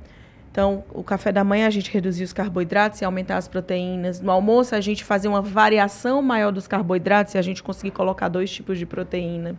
[0.54, 4.20] Então, o café da manhã a gente reduzir os carboidratos e aumentar as proteínas.
[4.20, 8.28] No almoço, a gente fazer uma variação maior dos carboidratos e a gente conseguir colocar
[8.28, 9.56] dois tipos de proteína.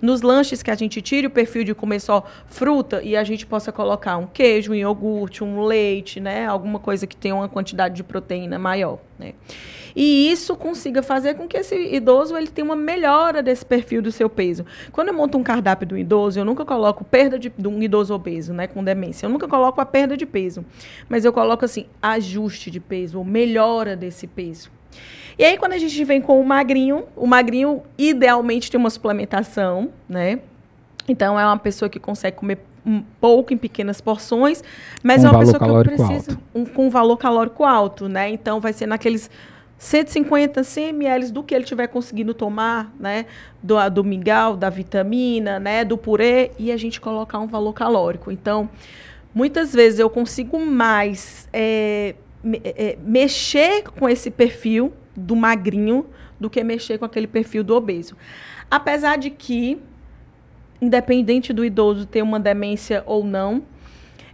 [0.00, 3.44] Nos lanches que a gente tire o perfil de comer só fruta e a gente
[3.44, 6.46] possa colocar um queijo, um iogurte, um leite, né?
[6.46, 9.34] Alguma coisa que tenha uma quantidade de proteína maior, né?
[10.00, 14.12] E isso consiga fazer com que esse idoso ele tenha uma melhora desse perfil do
[14.12, 14.64] seu peso.
[14.92, 18.14] Quando eu monto um cardápio do idoso, eu nunca coloco perda de, de um idoso
[18.14, 19.26] obeso, né, com demência.
[19.26, 20.64] Eu nunca coloco a perda de peso,
[21.08, 24.70] mas eu coloco assim, ajuste de peso, ou melhora desse peso.
[25.36, 29.90] E aí, quando a gente vem com o magrinho, o magrinho idealmente tem uma suplementação,
[30.08, 30.38] né?
[31.08, 34.62] Então, é uma pessoa que consegue comer um pouco em pequenas porções,
[35.02, 38.30] mas é uma pessoa que precisa um, com valor calórico alto, né?
[38.30, 39.28] Então, vai ser naqueles
[39.78, 43.26] 150 100 ml do que ele tiver conseguindo tomar, né?
[43.62, 45.84] Do, do mingau, da vitamina, né?
[45.84, 48.32] Do purê, e a gente colocar um valor calórico.
[48.32, 48.68] Então,
[49.32, 56.06] muitas vezes eu consigo mais é, me, é, mexer com esse perfil do magrinho
[56.40, 58.16] do que mexer com aquele perfil do obeso.
[58.68, 59.80] Apesar de que,
[60.82, 63.62] independente do idoso ter uma demência ou não,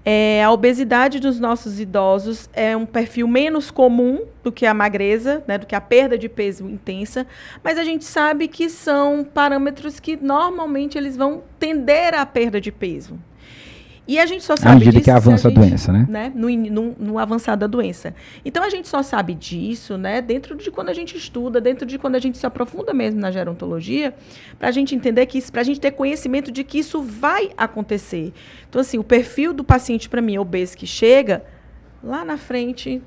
[0.04, 5.42] é, a obesidade dos nossos idosos é um perfil menos comum do que a magreza,
[5.46, 7.26] né, do que a perda de peso intensa,
[7.62, 12.70] mas a gente sabe que são parâmetros que normalmente eles vão tender à perda de
[12.70, 13.18] peso.
[14.06, 16.06] E a gente só sabe medida disso que avança se a doença, né?
[16.08, 16.32] né?
[16.34, 18.14] No, no, no avançar da doença.
[18.44, 20.20] Então a gente só sabe disso, né?
[20.20, 23.30] Dentro de quando a gente estuda, dentro de quando a gente se aprofunda mesmo na
[23.30, 24.14] gerontologia,
[24.58, 27.50] para a gente entender que isso, para a gente ter conhecimento de que isso vai
[27.56, 28.32] acontecer.
[28.68, 31.42] Então assim, o perfil do paciente para mim obeso que chega
[32.02, 33.00] lá na frente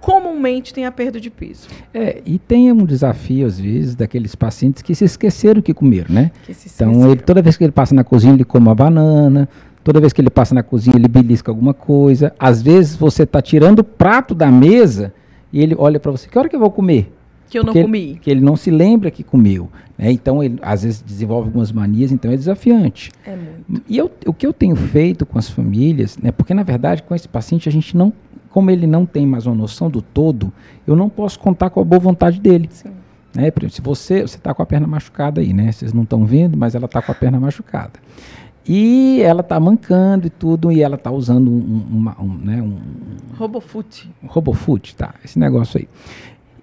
[0.00, 1.68] comumente tem a perda de peso.
[1.92, 6.30] É, e tem um desafio, às vezes, daqueles pacientes que se esqueceram que comeram, né?
[6.44, 9.48] Que se Então, ele, toda vez que ele passa na cozinha, ele come uma banana.
[9.84, 12.32] Toda vez que ele passa na cozinha, ele belisca alguma coisa.
[12.38, 15.12] Às vezes, você está tirando o prato da mesa
[15.52, 17.14] e ele olha para você: que hora que eu vou comer?
[17.50, 17.98] que eu não Porque comi.
[18.10, 19.70] Ele, que ele não se lembra que comeu.
[19.96, 20.12] né?
[20.12, 23.10] Então, ele às vezes desenvolve algumas manias, então é desafiante.
[23.24, 23.82] É muito.
[23.88, 27.14] E eu- o que eu tenho feito com as famílias, né, porque na verdade com
[27.14, 28.12] esse paciente a gente não,
[28.50, 30.52] como ele não tem mais uma noção do todo,
[30.86, 32.68] eu não posso contar com a boa vontade dele.
[32.70, 32.90] Sim.
[33.34, 33.50] Né?
[33.70, 35.72] Se você você está com a perna machucada aí, né?
[35.72, 37.92] Vocês não estão vendo, mas ela está com a perna machucada.
[38.68, 42.76] E ela está mancando e tudo, e ela está usando um, uma- um, né, um,
[43.36, 44.10] Robofoot.
[44.26, 45.14] Robofoot, tá?
[45.24, 45.88] Esse negócio aí.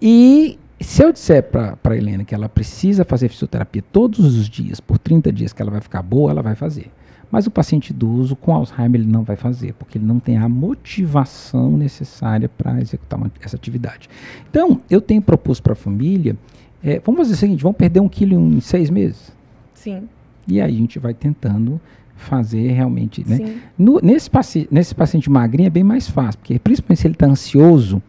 [0.02, 4.80] E se eu disser para a Helena que ela precisa fazer fisioterapia todos os dias,
[4.80, 6.92] por 30 dias, que ela vai ficar boa, ela vai fazer.
[7.32, 10.48] Mas o paciente idoso com Alzheimer ele não vai fazer, porque ele não tem a
[10.48, 14.08] motivação necessária para executar uma- essa atividade.
[14.50, 16.38] Então, eu tenho proposto para a família,
[16.84, 19.32] é, vamos fazer o seguinte, vamos perder um quilo em seis meses?
[19.74, 20.08] Sim.
[20.48, 21.80] E aí a gente vai tentando
[22.16, 23.56] fazer realmente, né?
[23.78, 27.26] No- nesse, paci nesse paciente magrinho é bem mais fácil, porque principalmente se ele está
[27.26, 28.02] ansioso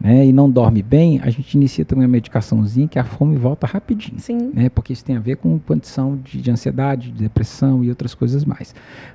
[0.00, 3.66] né, e não dorme bem, a gente inicia também uma medicaçãozinha que a fome volta
[3.66, 4.20] rapidinho.
[4.20, 4.50] Sim.
[4.54, 8.14] Né, porque isso tem a ver com condição de, de ansiedade, de depressão e outras
[8.14, 8.74] coisas mais.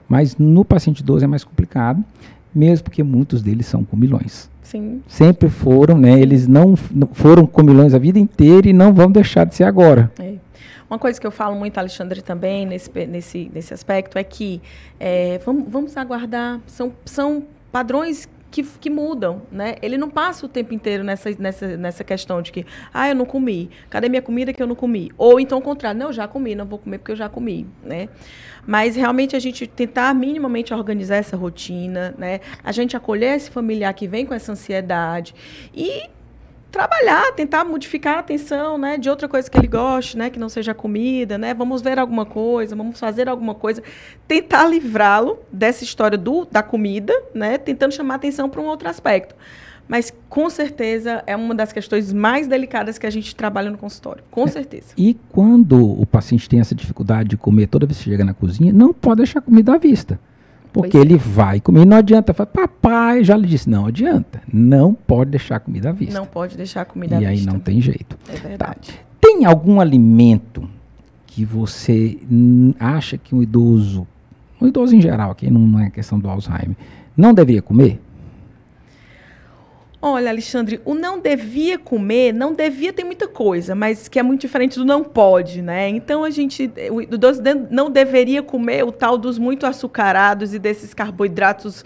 [0.10, 2.04] Mas no paciente idoso é mais complicado,
[2.54, 4.50] mesmo porque muitos deles são comilões.
[4.62, 5.02] Sim.
[5.08, 6.20] Sempre foram, né?
[6.20, 10.12] Eles não, não foram comilões a vida inteira e não vão deixar de ser agora.
[10.20, 10.34] É.
[10.90, 14.62] Uma coisa que eu falo muito, Alexandre, também, nesse, nesse, nesse aspecto, é que
[15.00, 16.60] é, vamos, vamos aguardar.
[16.68, 19.76] São, são padrões que, que mudam, né?
[19.82, 23.26] Ele não passa o tempo inteiro nessa, nessa, nessa questão de que, ah, eu não
[23.26, 23.72] comi.
[23.90, 25.12] Cadê minha comida que eu não comi?
[25.18, 27.66] Ou então o contrário, não, eu já comi, não vou comer porque eu já comi,
[27.84, 28.10] né?
[28.66, 32.42] Mas realmente a gente tentar minimamente organizar essa rotina, né?
[32.64, 35.34] A gente acolher esse familiar que vem com essa ansiedade
[35.74, 36.12] e
[36.74, 40.50] trabalhar, tentar modificar a atenção, né, de outra coisa que ele goste, né, que não
[40.50, 43.84] seja comida, né, vamos ver alguma coisa, vamos fazer alguma coisa,
[44.28, 48.90] tentar livrá-lo dessa história do da comida, né, tentando chamar a atenção para um outro
[48.90, 49.36] aspecto.
[49.88, 54.24] Mas com certeza é uma das questões mais delicadas que a gente trabalha no consultório,
[54.32, 54.96] com certeza.
[54.98, 58.74] E quando o paciente tem essa dificuldade de comer toda vez que chega na cozinha,
[58.74, 60.20] não pode deixar comida à vista.
[60.74, 61.08] Porque Pois é.
[61.08, 61.84] ele vai comer.
[61.84, 62.34] E não adianta.
[62.34, 64.42] Fala, Papai já lhe disse, não adianta.
[64.52, 66.18] Não pode deixar comida à vista.
[66.20, 67.52] Não pode deixar comida à e aí vista.
[67.52, 68.18] não tem jeito.
[68.28, 69.00] É verdade.
[69.22, 70.68] Tem algum alimento
[71.28, 72.18] que você
[72.80, 74.06] acha que um idoso,
[74.60, 76.76] um idoso em geral, aqui não é questão do Alzheimer,
[77.16, 78.02] não deveria comer?
[80.06, 84.42] Olha, Alexandre, o não devia comer, não devia ter muita coisa, mas que é muito
[84.42, 85.88] diferente do não pode, né?
[85.88, 90.94] Então a gente, o de- não deveria comer o tal dos muito açucarados e desses
[90.94, 91.86] carboidratos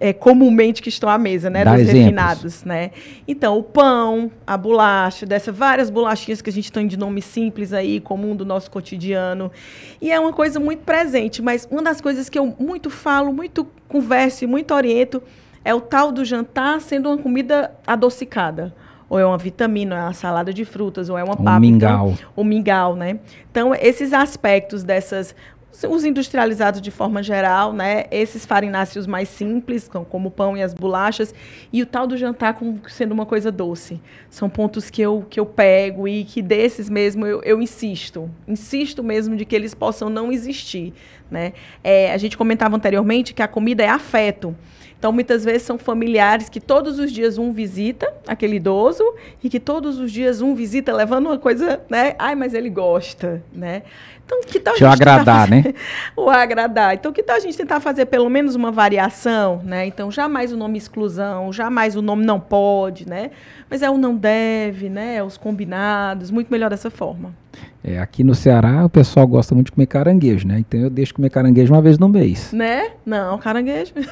[0.00, 1.64] é, comumente que estão à mesa, né?
[1.64, 2.02] Dá dos exemplos.
[2.02, 2.90] refinados, né?
[3.28, 7.72] Então, o pão, a bolacha, dessas várias bolachinhas que a gente tem de nome simples
[7.72, 9.52] aí, comum do nosso cotidiano.
[10.00, 13.64] E é uma coisa muito presente, mas uma das coisas que eu muito falo, muito
[13.86, 15.22] converso e muito oriento
[15.64, 18.74] é o tal do jantar sendo uma comida adocicada.
[19.08, 21.60] Ou é uma vitamina, ou é uma salada de frutas, ou é uma Um papa.
[21.60, 22.10] mingau.
[22.12, 23.18] Então, o mingau, né?
[23.50, 25.34] Então, esses aspectos dessas
[25.88, 28.04] os industrializados de forma geral, né?
[28.10, 31.34] Esses farináceos mais simples, com- como o pão e as bolachas,
[31.72, 33.98] e o tal do jantar como sendo uma coisa doce.
[34.30, 38.30] São pontos que eu, que eu pego e que desses mesmo eu, eu insisto.
[38.46, 40.92] Insisto mesmo de que eles possam não existir,
[41.30, 41.52] né?
[41.82, 44.54] É, a gente comentava anteriormente que a comida é afeto.
[45.02, 49.02] Então, muitas vezes são familiares que todos os dias um visita aquele idoso
[49.42, 52.14] e que todos os dias um visita levando uma coisa, né?
[52.16, 53.82] Ai, mas ele gosta, né?
[54.24, 55.74] Então, que tal a Deixa gente agradar, fazer- né?
[56.16, 56.94] o agradar.
[56.94, 59.84] Então, que tal a gente tentar fazer pelo menos uma variação, né?
[59.86, 63.32] Então, jamais o nome exclusão, jamais o nome não pode, né?
[63.68, 65.16] Mas é o não deve, né?
[65.16, 67.34] É os combinados, muito melhor dessa forma.
[67.84, 70.58] É, aqui no Ceará o pessoal gosta muito de comer caranguejo, né?
[70.60, 72.52] Então eu deixo comer caranguejo uma vez no mês.
[72.52, 72.90] Né?
[73.04, 73.92] Não, caranguejo.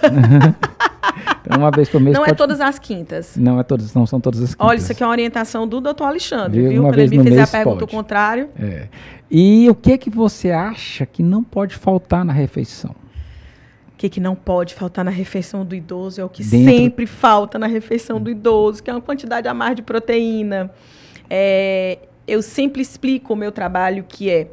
[1.42, 3.34] Então uma vez por mês não é pode- todas as quintas.
[3.36, 4.66] Não é todas, não são todas as quintas.
[4.68, 6.70] Olha, isso aqui é uma orientação do doutor Alexandre, Viu?
[6.70, 6.80] viu?
[6.82, 7.84] Uma Quando vez ele me fizer a pergunta pode.
[7.84, 8.48] o contrário.
[8.58, 8.88] É.
[9.30, 12.90] E o que que você acha que não pode faltar na refeição?
[12.90, 17.06] O que, que não pode faltar na refeição do idoso é o que Dentro- sempre
[17.06, 20.70] falta na refeição do idoso, que é uma quantidade a mais de proteína.
[21.28, 21.98] É,
[22.30, 24.48] eu sempre explico o meu trabalho que é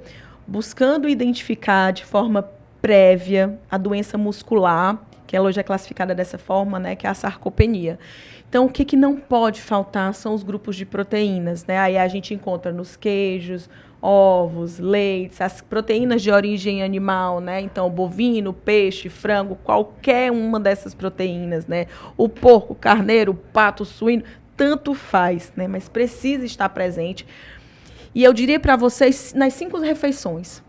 [0.48, 2.50] buscando identificar de forma
[2.82, 7.14] prévia à doença muscular, que ela hoje é classificada dessa forma, né, que é a
[7.14, 8.00] sarcopenia.
[8.50, 11.78] Então, o que, que não pode faltar são os grupos de proteínas, né?
[11.78, 13.70] Aí a gente encontra nos queijos,
[14.02, 17.60] ovos, leites, as proteínas de origem animal, né?
[17.60, 21.88] Então, bovino, peixe, frango, qualquer uma dessas proteínas, né?
[22.16, 24.24] O porco, carneiro, pato, suíno,
[24.56, 25.68] tanto faz, né?
[25.68, 27.28] Mas precisa estar presente.
[28.18, 30.64] E eu diria para vocês nas cinco refeições,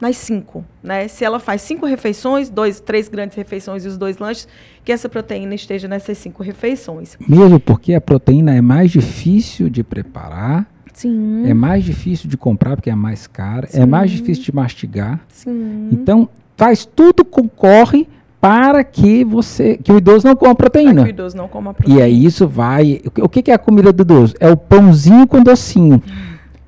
[0.00, 1.06] nas cinco, né?
[1.06, 4.48] Se ela faz cinco refeições, dois, três grandes refeições e os dois lanches,
[4.82, 7.18] que essa proteína esteja nessas cinco refeições.
[7.28, 11.42] Mesmo porque a proteína é mais difícil de preparar, Sim.
[11.46, 13.86] é mais difícil de comprar porque é mais cara, é Sim.
[13.86, 15.20] mais difícil de mastigar.
[15.28, 15.90] Sim.
[15.92, 18.08] Então, faz tudo concorre
[18.40, 21.02] para que você que o idoso não coma Para proteína.
[21.02, 22.04] que o idoso não coma E proteína.
[22.04, 23.02] aí isso vai.
[23.04, 24.34] o que- O que que é a comida do idoso?
[24.40, 26.02] É o pãozinho com docinho.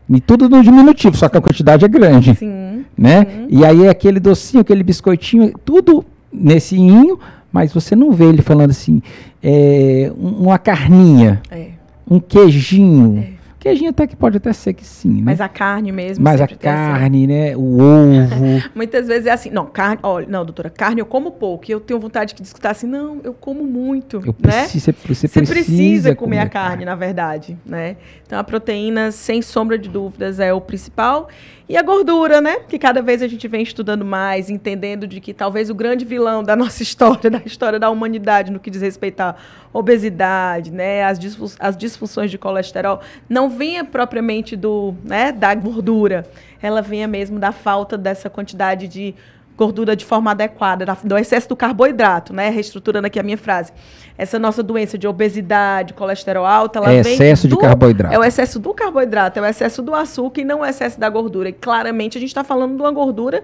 [0.08, 2.34] E tudo no diminutivo, só que a quantidade é grande.
[2.36, 2.84] Sim.
[2.96, 3.24] né?
[3.26, 3.46] Sim.
[3.50, 7.18] E aí é aquele docinho, aquele biscoitinho, tudo nesse inho,
[7.52, 9.02] mas você não vê ele falando assim,
[9.42, 11.68] é, um- uma carninha, É.
[12.08, 13.35] um queijinho.
[13.66, 15.22] Queijinho até que pode até ser que sim, né?
[15.24, 16.22] Mas a carne mesmo.
[16.22, 17.56] Mas a carne, né?
[17.56, 18.62] O ovo.
[18.74, 21.64] Muitas vezes é assim, não, carne, olha, não, doutora, carne eu como pouco.
[21.68, 24.34] E eu tenho vontade de escutar assim, não, eu como muito, Eu né?
[24.40, 27.96] preciso, você, você Você precisa, precisa comer a carne, na verdade, né?
[28.26, 31.28] Então a proteína, sem sombra de dúvidas, é o principal.
[31.68, 32.60] E a gordura, né?
[32.68, 36.40] Que cada vez a gente vem estudando mais, entendendo de que talvez o grande vilão
[36.44, 39.34] da nossa história, da história da humanidade, no que diz respeito à
[39.72, 41.04] obesidade, né?
[41.04, 46.24] As, disfu- as disfunções de colesterol, não venha propriamente do, né, da gordura.
[46.62, 49.14] Ela venha mesmo da falta dessa quantidade de
[49.56, 52.50] gordura de forma adequada, da- do excesso do carboidrato, né?
[52.50, 53.72] Reestruturando aqui a minha frase.
[54.18, 58.14] Essa nossa doença de obesidade, colesterol alto, ela É vem excesso de do- carboidrato.
[58.14, 61.08] É o excesso do carboidrato, é o excesso do açúcar e não o excesso da
[61.08, 61.48] gordura.
[61.48, 63.42] E claramente a gente está falando de uma gordura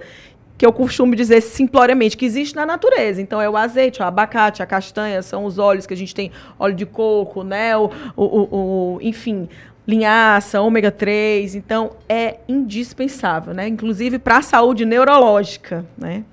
[0.59, 3.21] que eu costumo dizer simploriamente que existe na natureza.
[3.23, 6.31] Então é o azeite, o abacate, a castanha, são os óleos que a gente tem,
[6.59, 7.75] óleo de coco, né?
[7.77, 8.49] O, o, o-
[8.97, 9.49] o- enfim,
[9.87, 11.55] linhaça, ômega 3.
[11.55, 13.69] Então é indispensável, né?
[13.69, 16.25] Inclusive para a saúde neurológica, né?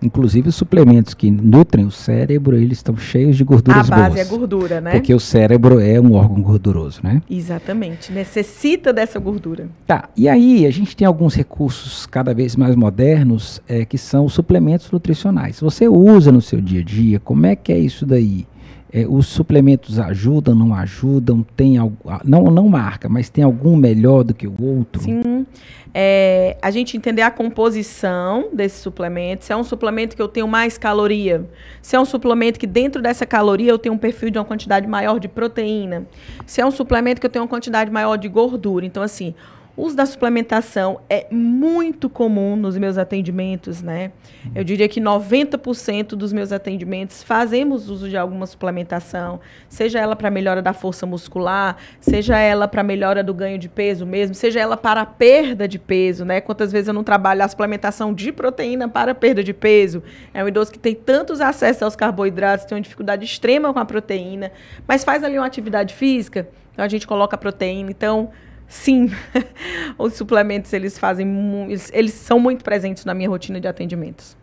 [0.00, 4.18] Inclusive os suplementos que nutrem o cérebro, eles estão cheios de A gorduras base boas.
[4.20, 4.92] é gordura, né?
[4.92, 7.20] Porque o cérebro é um órgão gorduroso, né?
[7.28, 8.12] Exatamente.
[8.12, 9.68] Necessita dessa gordura.
[9.86, 14.24] Tá, e aí a gente tem alguns recursos cada vez mais modernos é, que são
[14.24, 15.58] os suplementos nutricionais.
[15.60, 18.46] Você usa no seu dia a dia, como é que é isso daí?
[18.92, 21.44] É, os suplementos ajudam, não ajudam?
[21.56, 21.76] Tem
[22.24, 25.02] não, não marca, mas tem algum melhor do que o outro?
[25.02, 25.46] Sim.
[25.94, 29.44] É, a gente entender a composição desse suplemento.
[29.44, 31.44] Se é um suplemento que eu tenho mais caloria,
[31.82, 34.86] se é um suplemento que dentro dessa caloria eu tenho um perfil de uma quantidade
[34.86, 36.06] maior de proteína,
[36.46, 38.86] se é um suplemento que eu tenho uma quantidade maior de gordura.
[38.86, 39.34] Então, assim,
[39.78, 44.10] o uso da suplementação é muito comum nos meus atendimentos, né?
[44.52, 49.38] Eu diria que 90% dos meus atendimentos fazemos uso de alguma suplementação,
[49.68, 54.04] seja ela para melhora da força muscular, seja ela para melhora do ganho de peso
[54.04, 56.40] mesmo, seja ela para perda de peso, né?
[56.40, 60.02] Quantas vezes eu não trabalho a suplementação de proteína para perda de peso?
[60.34, 63.84] É um idoso que tem tantos acessos aos carboidratos, tem uma dificuldade extrema com a
[63.84, 64.50] proteína,
[64.88, 68.32] mas faz ali uma atividade física, então a gente coloca a proteína, então
[68.68, 69.10] Sim,
[69.98, 71.26] os suplementos eles fazem,
[71.68, 74.36] eles, eles são muito presentes na minha rotina de atendimentos.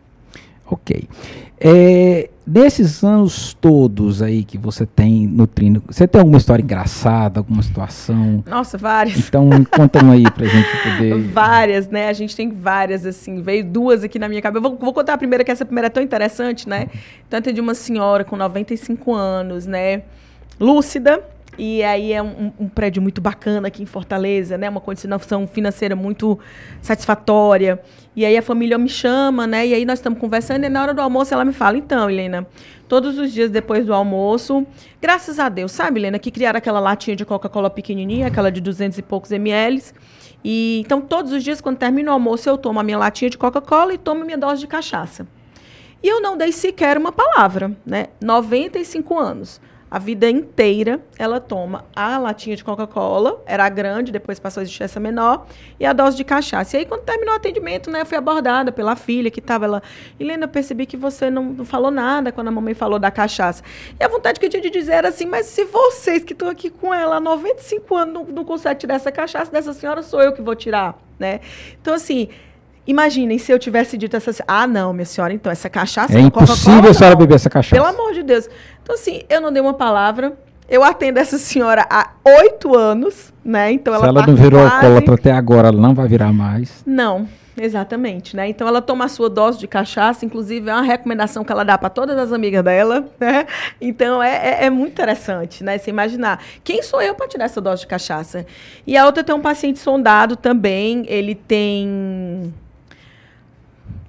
[0.67, 1.07] Ok.
[1.59, 7.61] É, desses anos todos aí que você tem nutrindo, você tem alguma história engraçada, alguma
[7.61, 8.43] situação?
[8.47, 9.27] Nossa, várias.
[9.27, 11.15] Então conta uma aí pra gente poder.
[11.31, 12.09] Várias, né?
[12.09, 13.43] A gente tem várias, assim.
[13.43, 14.61] Veio duas aqui na minha cabeça.
[14.61, 16.87] Vou, vou contar a primeira, que essa primeira é tão interessante, né?
[17.27, 20.01] Então, eu atendi uma senhora com 95 anos, né?
[20.59, 21.34] Lúcida.
[21.57, 24.69] E aí é um, um prédio muito bacana aqui em Fortaleza, né?
[24.69, 26.37] Uma condição financeira muito
[26.81, 27.81] satisfatória.
[28.15, 29.65] E aí a família me chama, né?
[29.67, 32.45] E aí nós estamos conversando e na hora do almoço ela me fala, então, Helena,
[32.87, 34.65] todos os dias depois do almoço,
[35.01, 38.97] graças a Deus, sabe, Helena, que criaram aquela latinha de Coca-Cola pequenininha, aquela de 200
[38.97, 39.81] e poucos ml.
[40.43, 43.37] E então todos os dias quando termina o almoço eu tomo a minha latinha de
[43.37, 45.27] Coca-Cola e tomo a minha dose de cachaça.
[46.03, 48.07] E eu não dei sequer uma palavra, né?
[48.21, 49.59] 95 anos.
[49.89, 54.83] A vida inteira ela toma a latinha de Coca-Cola, era grande, depois passou a existir
[54.83, 55.45] essa menor,
[55.79, 56.75] e a dose de cachaça.
[56.75, 59.81] E aí, quando terminou o atendimento, né, eu fui abordada pela filha que estava lá.
[60.19, 63.63] Helena, percebi que você não, não falou nada quando a mamãe falou da cachaça.
[63.99, 66.49] E a vontade que eu tinha de dizer era assim, mas se vocês que estão
[66.49, 70.21] aqui com ela há 95 anos não, não conseguem tirar essa cachaça dessa senhora, sou
[70.21, 71.41] eu que vou tirar, né?
[71.79, 72.29] Então, assim,
[72.87, 74.31] Imaginem se eu tivesse dito essa.
[74.47, 76.13] Ah, não, minha senhora, então, essa cachaça.
[76.13, 77.75] É com impossível a senhora beber essa cachaça.
[77.75, 78.49] Pelo amor de Deus.
[78.83, 80.33] Então, assim, eu não dei uma palavra.
[80.67, 82.09] Eu atendo essa senhora há
[82.41, 83.71] oito anos, né?
[83.71, 84.75] Então Se ela, ela tá não virou quase...
[84.75, 86.83] alcoólatra até agora, ela não vai virar mais.
[86.87, 88.49] Não, Exatamente, né?
[88.49, 91.77] Então ela toma a sua dose de cachaça, inclusive é uma recomendação que ela dá
[91.77, 93.47] para todas as amigas dela, né?
[93.79, 95.77] Então é, é, é, muito interessante, né?
[95.77, 98.45] Você imaginar quem sou eu para tirar essa dose de cachaça.
[98.85, 102.53] E a outra tem um paciente sondado também, ele tem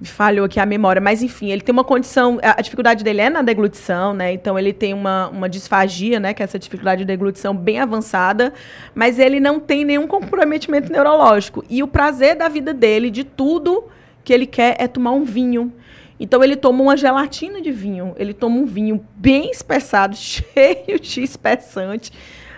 [0.03, 3.41] falhou aqui a memória, mas enfim, ele tem uma condição, a dificuldade dele é na
[3.41, 4.33] deglutição, né?
[4.33, 6.35] Então ele tem uma, uma disfagia, né?
[6.35, 8.53] Que é essa dificuldade de deglutição bem avançada,
[8.95, 11.65] mas ele não tem nenhum comprometimento neurológico.
[11.71, 13.85] E o prazer da vida dele, de tudo
[14.23, 15.73] que ele quer, é tomar um vinho.
[16.21, 21.23] Então ele toma uma gelatina de vinho, ele toma um vinho bem espessado, cheio de
[21.23, 22.13] espessante,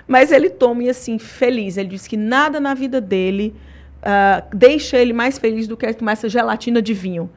[0.08, 1.76] mas ele toma e assim, feliz.
[1.76, 3.54] Ele diz que nada na vida dele
[4.02, 7.30] uh, deixa ele mais feliz do que tomar essa gelatina de vinho.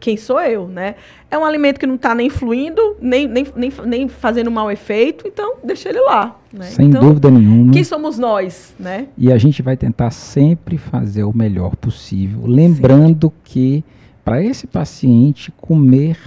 [0.00, 0.96] Quem sou eu, né?
[1.30, 5.26] É um alimento que não está nem fluindo, nem, nem, nem, nem fazendo mau efeito,
[5.26, 6.38] então deixa ele lá.
[6.52, 6.66] Né?
[6.66, 7.72] Sem então, dúvida nenhuma.
[7.72, 9.06] Quem somos nós, né?
[9.16, 13.40] E a gente vai tentar sempre fazer o melhor possível, lembrando Sim.
[13.44, 13.84] que
[14.24, 16.18] para esse paciente comer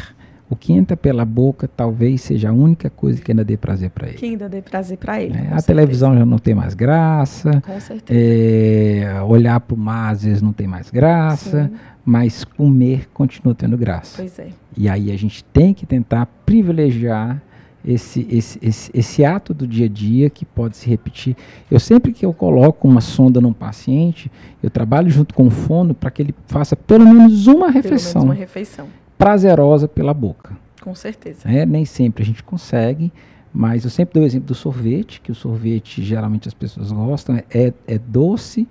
[0.49, 4.07] o que entra pela boca talvez seja a única coisa que ainda dê prazer para
[4.07, 4.17] ele.
[4.17, 5.33] Que ainda dê prazer para ele.
[5.33, 5.65] É, a certeza.
[5.67, 7.61] televisão já não tem mais graça.
[7.61, 8.19] Com certeza.
[8.19, 11.65] É, olhar para o mar às vezes não tem mais graça.
[11.65, 11.77] Sim.
[12.05, 14.17] Mas comer continua tendo graça.
[14.17, 14.47] Pois é.
[14.77, 17.41] E aí a gente tem que tentar privilegiar
[17.83, 21.35] esse, esse, esse, esse, ato do dia a dia que pode se repetir.
[21.69, 24.31] Eu sempre que eu coloco uma sonda num paciente,
[24.63, 28.21] eu trabalho junto com o fono para que ele faça pelo menos uma refeição.
[28.21, 28.87] Pelo menos uma refeição
[29.17, 30.55] prazerosa pela boca.
[30.81, 31.39] Com certeza.
[31.45, 33.11] É, nem sempre a gente consegue,
[33.53, 37.41] mas eu sempre dou o exemplo do sorvete, que o sorvete geralmente as pessoas gostam,
[37.49, 38.67] é, é doce,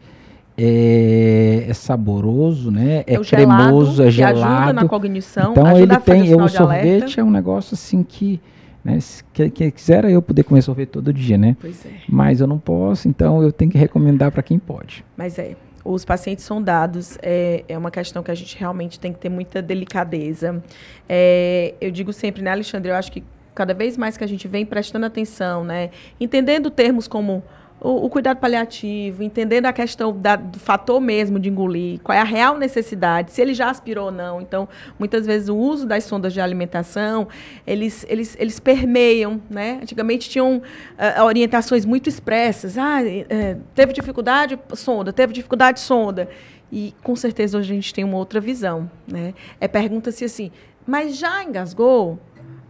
[0.57, 3.05] é, é, saboroso, né?
[3.07, 4.43] É, é cremoso, é gelado.
[4.43, 7.21] ajuda na cognição, então ele tem, eu, o sorvete alerta.
[7.21, 8.41] é um negócio assim que,
[8.83, 8.99] né,
[9.35, 11.57] que, que quisera eu poder comer sorvete todo dia, né?
[11.61, 11.91] Pois é.
[12.09, 15.05] Mas eu não posso, então eu tenho que recomendar para quem pode.
[15.17, 15.57] Mas é
[15.87, 19.63] os pacientes sondados é, é uma questão que a gente realmente tem que ter muita
[19.63, 20.63] delicadeza.
[21.09, 23.23] É, eu digo sempre, né, Alexandre, eu acho que
[23.55, 27.43] cada vez mais que a gente vem prestando atenção, né, entendendo termos como
[27.81, 32.21] o, o, cuidado paliativo, entendendo a questão da, do fator mesmo de engolir, qual é
[32.21, 34.41] a real necessidade, se ele já aspirou ou não.
[34.41, 34.69] Então,
[34.99, 37.29] muitas vezes o uso das sondas de alimentação,
[37.67, 39.79] eles, eles, eles permeiam, né?
[39.83, 42.79] Antigamente tinham uh, orientações muito expressas.
[42.79, 46.29] Ah, é, teve dificuldade, sonda, teve dificuldade, sonda.
[46.73, 49.35] E com certeza hoje a gente tem uma outra visão, né?
[49.61, 50.51] É pergunta-se assim,
[50.87, 52.19] mas já engasgou?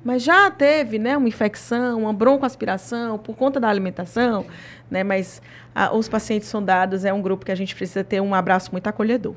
[0.06, 4.46] Mas já teve, né, uma infecção, uma broncoaspiração por conta da alimentação?
[4.90, 5.04] né?
[5.04, 5.42] Mas
[5.74, 8.86] a, os pacientes sondados é um grupo que a gente precisa ter um abraço muito
[8.86, 9.34] acolhedor.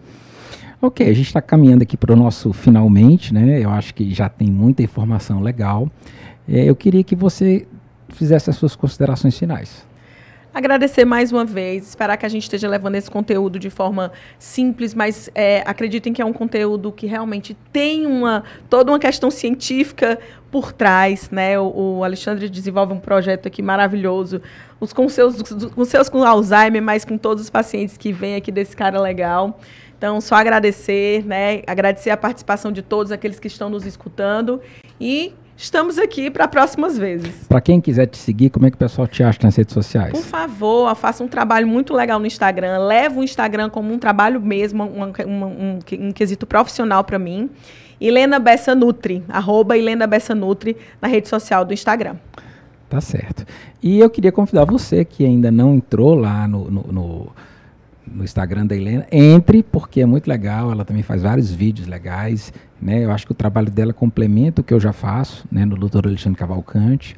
[0.82, 3.60] Ok, a gente está caminhando aqui para o nosso finalmente, né?
[3.64, 5.90] Eu acho que já tem muita informação legal.
[6.48, 7.68] É, eu queria que você
[8.10, 9.86] fizesse as suas considerações finais.
[10.60, 14.94] Agradecer mais uma vez, esperar que a gente esteja levando esse conteúdo de forma simples,
[14.94, 20.20] mas é, acreditem que é um conteúdo que realmente tem uma toda uma questão científica
[20.52, 21.58] por trás, né?
[21.58, 24.42] O, o Alexandre desenvolve um projeto aqui maravilhoso,
[24.82, 28.52] os com seus com seus com Alzheimer, mas com todos os pacientes que vêm aqui
[28.52, 29.58] desse cara legal.
[29.98, 31.62] Então, só agradecer, né?
[31.68, 34.62] Agradecer a participação de todos aqueles que estão nos escutando
[35.00, 37.46] e Estamos aqui para próximas vezes.
[37.50, 40.14] Para quem quiser te seguir, como é que o pessoal te acha nas redes sociais?
[40.14, 42.78] Por favor, faça um trabalho muito legal no Instagram.
[42.78, 47.50] Leva o Instagram como um trabalho mesmo, um, um, um, um quesito profissional para mim.
[48.00, 52.16] Helena Bessa Nutri, arroba Helena Bessa Nutri, na rede social do Instagram.
[52.90, 53.46] Tá certo.
[53.84, 57.28] E eu queria convidar você que ainda não entrou lá no, no, no,
[58.14, 62.52] no Instagram da Helena, entre, porque é muito legal, ela também faz vários vídeos legais
[62.82, 63.04] né?
[63.04, 66.08] Eu acho que o trabalho dela complementa o que eu já faço né, no Dr.
[66.08, 67.16] Alexandre Cavalcante.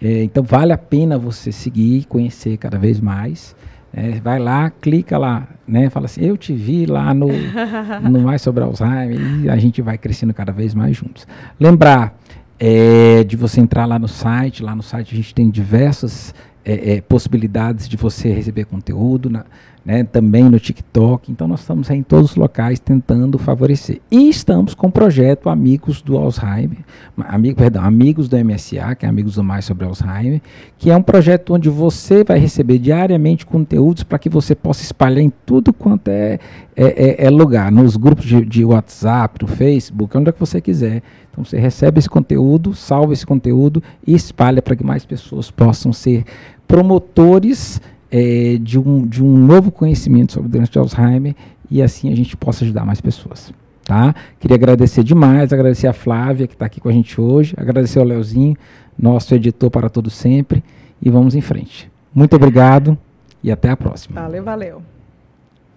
[0.00, 3.56] É, então vale a pena você seguir, conhecer cada vez mais.
[3.94, 5.90] É, vai lá, clica lá, né?
[5.90, 7.28] Fala assim, eu te vi lá no,
[8.02, 11.26] no Mais Sobre Alzheimer e a gente vai crescendo cada vez mais juntos.
[11.60, 12.16] Lembrar
[12.58, 16.94] é, de você entrar lá no site, lá no site a gente tem diversas é,
[16.94, 19.28] é, possibilidades de você receber conteúdo.
[19.28, 19.44] Na,
[19.84, 21.30] né, também no TikTok.
[21.30, 24.00] Então nós estamos em todos os locais tentando favorecer.
[24.10, 26.78] E estamos com o projeto Amigos do Alzheimer,
[27.18, 30.40] amigo, perdão, Amigos do MSA, que é Amigos do Mais sobre Alzheimer,
[30.78, 35.22] que é um projeto onde você vai receber diariamente conteúdos para que você possa espalhar
[35.22, 36.38] em tudo quanto é,
[36.76, 40.60] é, é, é lugar, nos grupos de, de, WhatsApp, no Facebook, onde é que você
[40.60, 41.02] quiser.
[41.30, 45.92] Então você recebe esse conteúdo, salva esse conteúdo e espalha para que mais pessoas possam
[45.92, 46.24] ser
[46.68, 47.80] promotores
[48.12, 51.34] é, de, um, de um novo conhecimento sobre doença de Alzheimer
[51.70, 53.52] e assim a gente possa ajudar mais pessoas.
[53.82, 54.14] Tá?
[54.38, 58.04] Queria agradecer demais, agradecer a Flávia que está aqui com a gente hoje, agradecer ao
[58.04, 58.54] Leozinho,
[58.96, 60.62] nosso editor para todo sempre,
[61.00, 61.90] e vamos em frente.
[62.14, 62.96] Muito obrigado
[63.42, 64.20] e até a próxima.
[64.20, 64.82] Valeu, valeu.